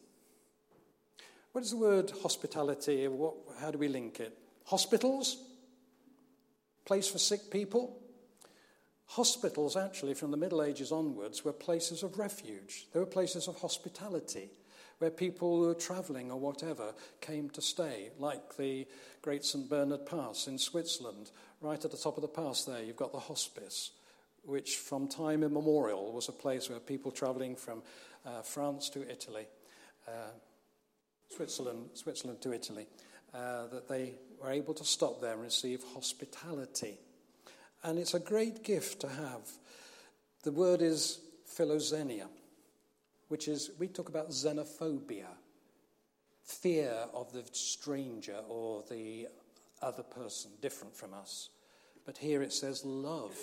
What 1.51 1.63
is 1.63 1.71
the 1.71 1.77
word 1.77 2.11
hospitality? 2.21 3.07
What, 3.07 3.33
how 3.59 3.71
do 3.71 3.77
we 3.77 3.87
link 3.87 4.19
it? 4.19 4.37
Hospitals? 4.65 5.37
Place 6.85 7.07
for 7.07 7.19
sick 7.19 7.51
people? 7.51 7.97
Hospitals, 9.07 9.75
actually, 9.75 10.13
from 10.13 10.31
the 10.31 10.37
Middle 10.37 10.63
Ages 10.63 10.91
onwards, 10.91 11.43
were 11.43 11.51
places 11.51 12.01
of 12.01 12.17
refuge. 12.17 12.87
They 12.93 12.99
were 12.99 13.05
places 13.05 13.47
of 13.47 13.57
hospitality 13.57 14.49
where 15.01 15.09
people 15.09 15.57
who 15.57 15.67
were 15.67 15.73
travelling 15.73 16.31
or 16.31 16.39
whatever 16.39 16.93
came 17.21 17.49
to 17.49 17.61
stay, 17.61 18.11
like 18.19 18.55
the 18.55 18.87
Great 19.23 19.43
St. 19.43 19.67
Bernard 19.67 20.05
Pass 20.05 20.45
in 20.45 20.59
Switzerland. 20.59 21.31
Right 21.59 21.83
at 21.83 21.89
the 21.89 21.97
top 21.97 22.17
of 22.17 22.21
the 22.21 22.27
pass 22.27 22.65
there, 22.65 22.83
you've 22.83 22.95
got 22.95 23.11
the 23.11 23.19
hospice, 23.19 23.91
which 24.43 24.77
from 24.77 25.07
time 25.07 25.43
immemorial 25.43 26.13
was 26.13 26.29
a 26.29 26.33
place 26.33 26.69
where 26.69 26.79
people 26.79 27.11
travelling 27.11 27.55
from 27.55 27.81
uh, 28.27 28.43
France 28.43 28.89
to 28.91 29.09
Italy, 29.09 29.47
uh, 30.07 30.31
Switzerland, 31.35 31.89
Switzerland 31.95 32.39
to 32.41 32.53
Italy, 32.53 32.85
uh, 33.33 33.67
that 33.67 33.87
they 33.87 34.15
were 34.41 34.51
able 34.51 34.73
to 34.73 34.83
stop 34.83 35.21
there 35.21 35.33
and 35.33 35.41
receive 35.41 35.83
hospitality. 35.93 36.97
And 37.83 37.97
it's 37.97 38.13
a 38.13 38.19
great 38.19 38.63
gift 38.63 39.01
to 39.01 39.09
have. 39.09 39.49
The 40.43 40.51
word 40.51 40.81
is 40.81 41.19
philoxenia, 41.57 42.27
which 43.27 43.47
is, 43.47 43.71
we 43.79 43.87
talk 43.87 44.09
about 44.09 44.29
xenophobia, 44.29 45.27
fear 46.43 46.93
of 47.13 47.31
the 47.31 47.43
stranger 47.51 48.37
or 48.49 48.83
the 48.89 49.27
other 49.81 50.03
person 50.03 50.51
different 50.61 50.95
from 50.95 51.13
us. 51.13 51.49
But 52.05 52.17
here 52.17 52.41
it 52.41 52.53
says 52.53 52.83
love 52.83 53.37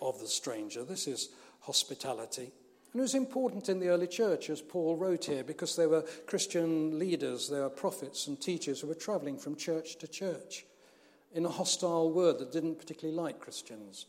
of 0.00 0.18
the 0.20 0.26
stranger. 0.26 0.84
This 0.84 1.06
is 1.06 1.30
hospitality. 1.60 2.52
And 2.92 3.00
it 3.00 3.02
was 3.02 3.14
important 3.14 3.68
in 3.68 3.80
the 3.80 3.88
early 3.88 4.06
church, 4.06 4.48
as 4.48 4.62
Paul 4.62 4.96
wrote 4.96 5.26
here, 5.26 5.44
because 5.44 5.76
there 5.76 5.90
were 5.90 6.04
Christian 6.26 6.98
leaders, 6.98 7.48
there 7.48 7.62
were 7.62 7.70
prophets 7.70 8.26
and 8.26 8.40
teachers 8.40 8.80
who 8.80 8.86
were 8.86 8.94
traveling 8.94 9.36
from 9.36 9.56
church 9.56 9.96
to 9.96 10.08
church 10.08 10.64
in 11.34 11.44
a 11.44 11.50
hostile 11.50 12.10
world 12.10 12.38
that 12.38 12.52
didn't 12.52 12.78
particularly 12.78 13.16
like 13.16 13.40
Christians. 13.40 14.06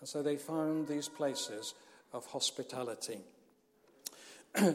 And 0.00 0.08
so 0.08 0.22
they 0.22 0.36
found 0.36 0.88
these 0.88 1.08
places 1.08 1.74
of 2.12 2.24
hospitality. 2.26 3.20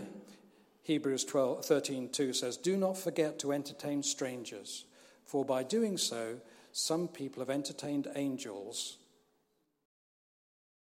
Hebrews 0.84 1.26
12, 1.26 1.66
13 1.66 2.10
2 2.10 2.34
says, 2.34 2.58
Do 2.58 2.78
not 2.78 2.98
forget 2.98 3.40
to 3.40 3.54
entertain 3.54 4.04
strangers, 4.04 4.86
for 5.26 5.44
by 5.44 5.64
doing 5.64 5.98
so, 5.98 6.38
some 6.72 7.08
people 7.08 7.42
have 7.42 7.50
entertained 7.50 8.08
angels 8.16 8.98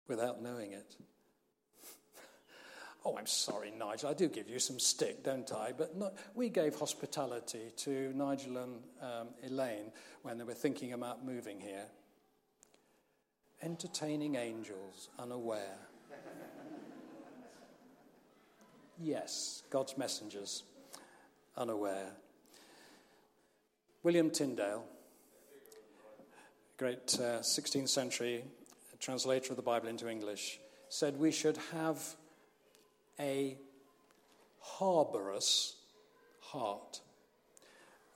without 0.08 0.42
knowing 0.42 0.72
it. 0.72 0.96
Oh, 3.08 3.16
I'm 3.18 3.26
sorry, 3.26 3.72
Nigel. 3.72 4.10
I 4.10 4.14
do 4.14 4.28
give 4.28 4.50
you 4.50 4.60
some 4.60 4.80
stick, 4.80 5.24
don't 5.24 5.50
I? 5.54 5.72
But 5.72 5.96
not, 5.96 6.16
we 6.36 6.50
gave 6.50 6.76
hospitality 6.76 7.72
to 7.78 8.12
Nigel 8.14 8.58
and 8.58 8.82
um, 9.02 9.28
Elaine 9.46 9.94
when 10.24 10.38
they 10.38 10.44
were 10.44 10.54
thinking 10.54 10.92
about 10.92 11.26
moving 11.26 11.62
here. 11.62 11.86
Entertaining 13.62 14.36
angels 14.36 15.08
unaware. 15.18 15.78
yes, 19.00 19.64
God's 19.70 19.98
messengers 19.98 20.64
unaware. 21.56 22.12
William 24.04 24.30
Tyndale, 24.30 24.84
great 26.78 27.18
uh, 27.22 27.40
16th 27.40 27.88
century 27.88 28.44
translator 29.00 29.52
of 29.52 29.56
the 29.56 29.64
Bible 29.64 29.88
into 29.88 30.10
English, 30.10 30.60
said 30.90 31.18
we 31.18 31.32
should 31.32 31.56
have 31.72 32.04
a 33.20 33.58
harbourous 34.60 35.76
heart, 36.40 37.02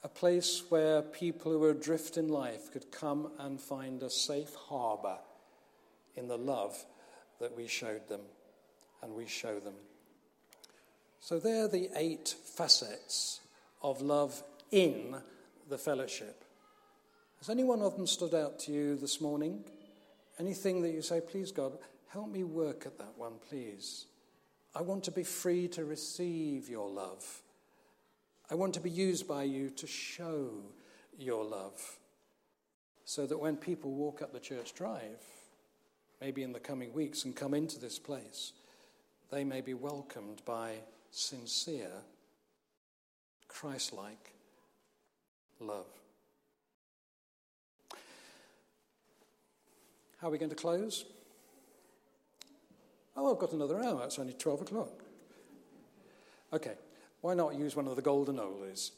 a 0.03 0.09
place 0.09 0.63
where 0.69 1.01
people 1.01 1.51
who 1.51 1.63
are 1.63 1.71
adrift 1.71 2.17
in 2.17 2.27
life 2.27 2.71
could 2.71 2.91
come 2.91 3.31
and 3.39 3.59
find 3.59 4.01
a 4.03 4.09
safe 4.09 4.53
harbour 4.55 5.17
in 6.15 6.27
the 6.27 6.37
love 6.37 6.85
that 7.39 7.55
we 7.55 7.67
showed 7.67 8.07
them 8.07 8.21
and 9.01 9.13
we 9.13 9.25
show 9.25 9.59
them. 9.59 9.73
So, 11.19 11.39
they're 11.39 11.67
the 11.67 11.89
eight 11.95 12.35
facets 12.43 13.41
of 13.83 14.01
love 14.01 14.43
in 14.71 15.15
the 15.69 15.77
fellowship. 15.77 16.43
Has 17.39 17.49
any 17.49 17.63
one 17.63 17.81
of 17.81 17.95
them 17.95 18.07
stood 18.07 18.33
out 18.33 18.59
to 18.59 18.71
you 18.71 18.95
this 18.95 19.21
morning? 19.21 19.63
Anything 20.39 20.81
that 20.81 20.91
you 20.91 21.01
say, 21.01 21.21
please, 21.21 21.51
God, 21.51 21.77
help 22.09 22.29
me 22.29 22.43
work 22.43 22.85
at 22.85 22.97
that 22.97 23.17
one, 23.17 23.33
please? 23.49 24.05
I 24.73 24.81
want 24.81 25.03
to 25.05 25.11
be 25.11 25.23
free 25.23 25.67
to 25.69 25.85
receive 25.85 26.69
your 26.69 26.89
love. 26.89 27.41
I 28.49 28.55
want 28.55 28.73
to 28.75 28.79
be 28.79 28.89
used 28.89 29.27
by 29.27 29.43
you 29.43 29.69
to 29.71 29.87
show 29.87 30.49
your 31.17 31.43
love. 31.43 31.97
So 33.05 33.25
that 33.25 33.39
when 33.39 33.57
people 33.57 33.91
walk 33.91 34.21
up 34.21 34.31
the 34.31 34.39
church 34.39 34.73
drive, 34.73 35.23
maybe 36.21 36.43
in 36.43 36.53
the 36.53 36.59
coming 36.59 36.93
weeks, 36.93 37.25
and 37.25 37.35
come 37.35 37.53
into 37.53 37.79
this 37.79 37.99
place, 37.99 38.53
they 39.29 39.43
may 39.43 39.61
be 39.61 39.73
welcomed 39.73 40.41
by 40.45 40.75
sincere, 41.11 41.91
Christ 43.47 43.91
like 43.93 44.33
love. 45.59 45.87
How 50.21 50.27
are 50.27 50.31
we 50.31 50.37
going 50.37 50.49
to 50.49 50.55
close? 50.55 51.05
Oh, 53.23 53.33
I've 53.33 53.37
got 53.37 53.53
another 53.53 53.83
hour. 53.83 54.01
It's 54.05 54.17
only 54.17 54.33
12 54.33 54.61
o'clock. 54.61 55.03
Okay, 56.51 56.73
why 57.21 57.35
not 57.35 57.53
use 57.53 57.75
one 57.75 57.87
of 57.87 57.95
the 57.95 58.01
golden 58.01 58.37
oldies? 58.37 58.89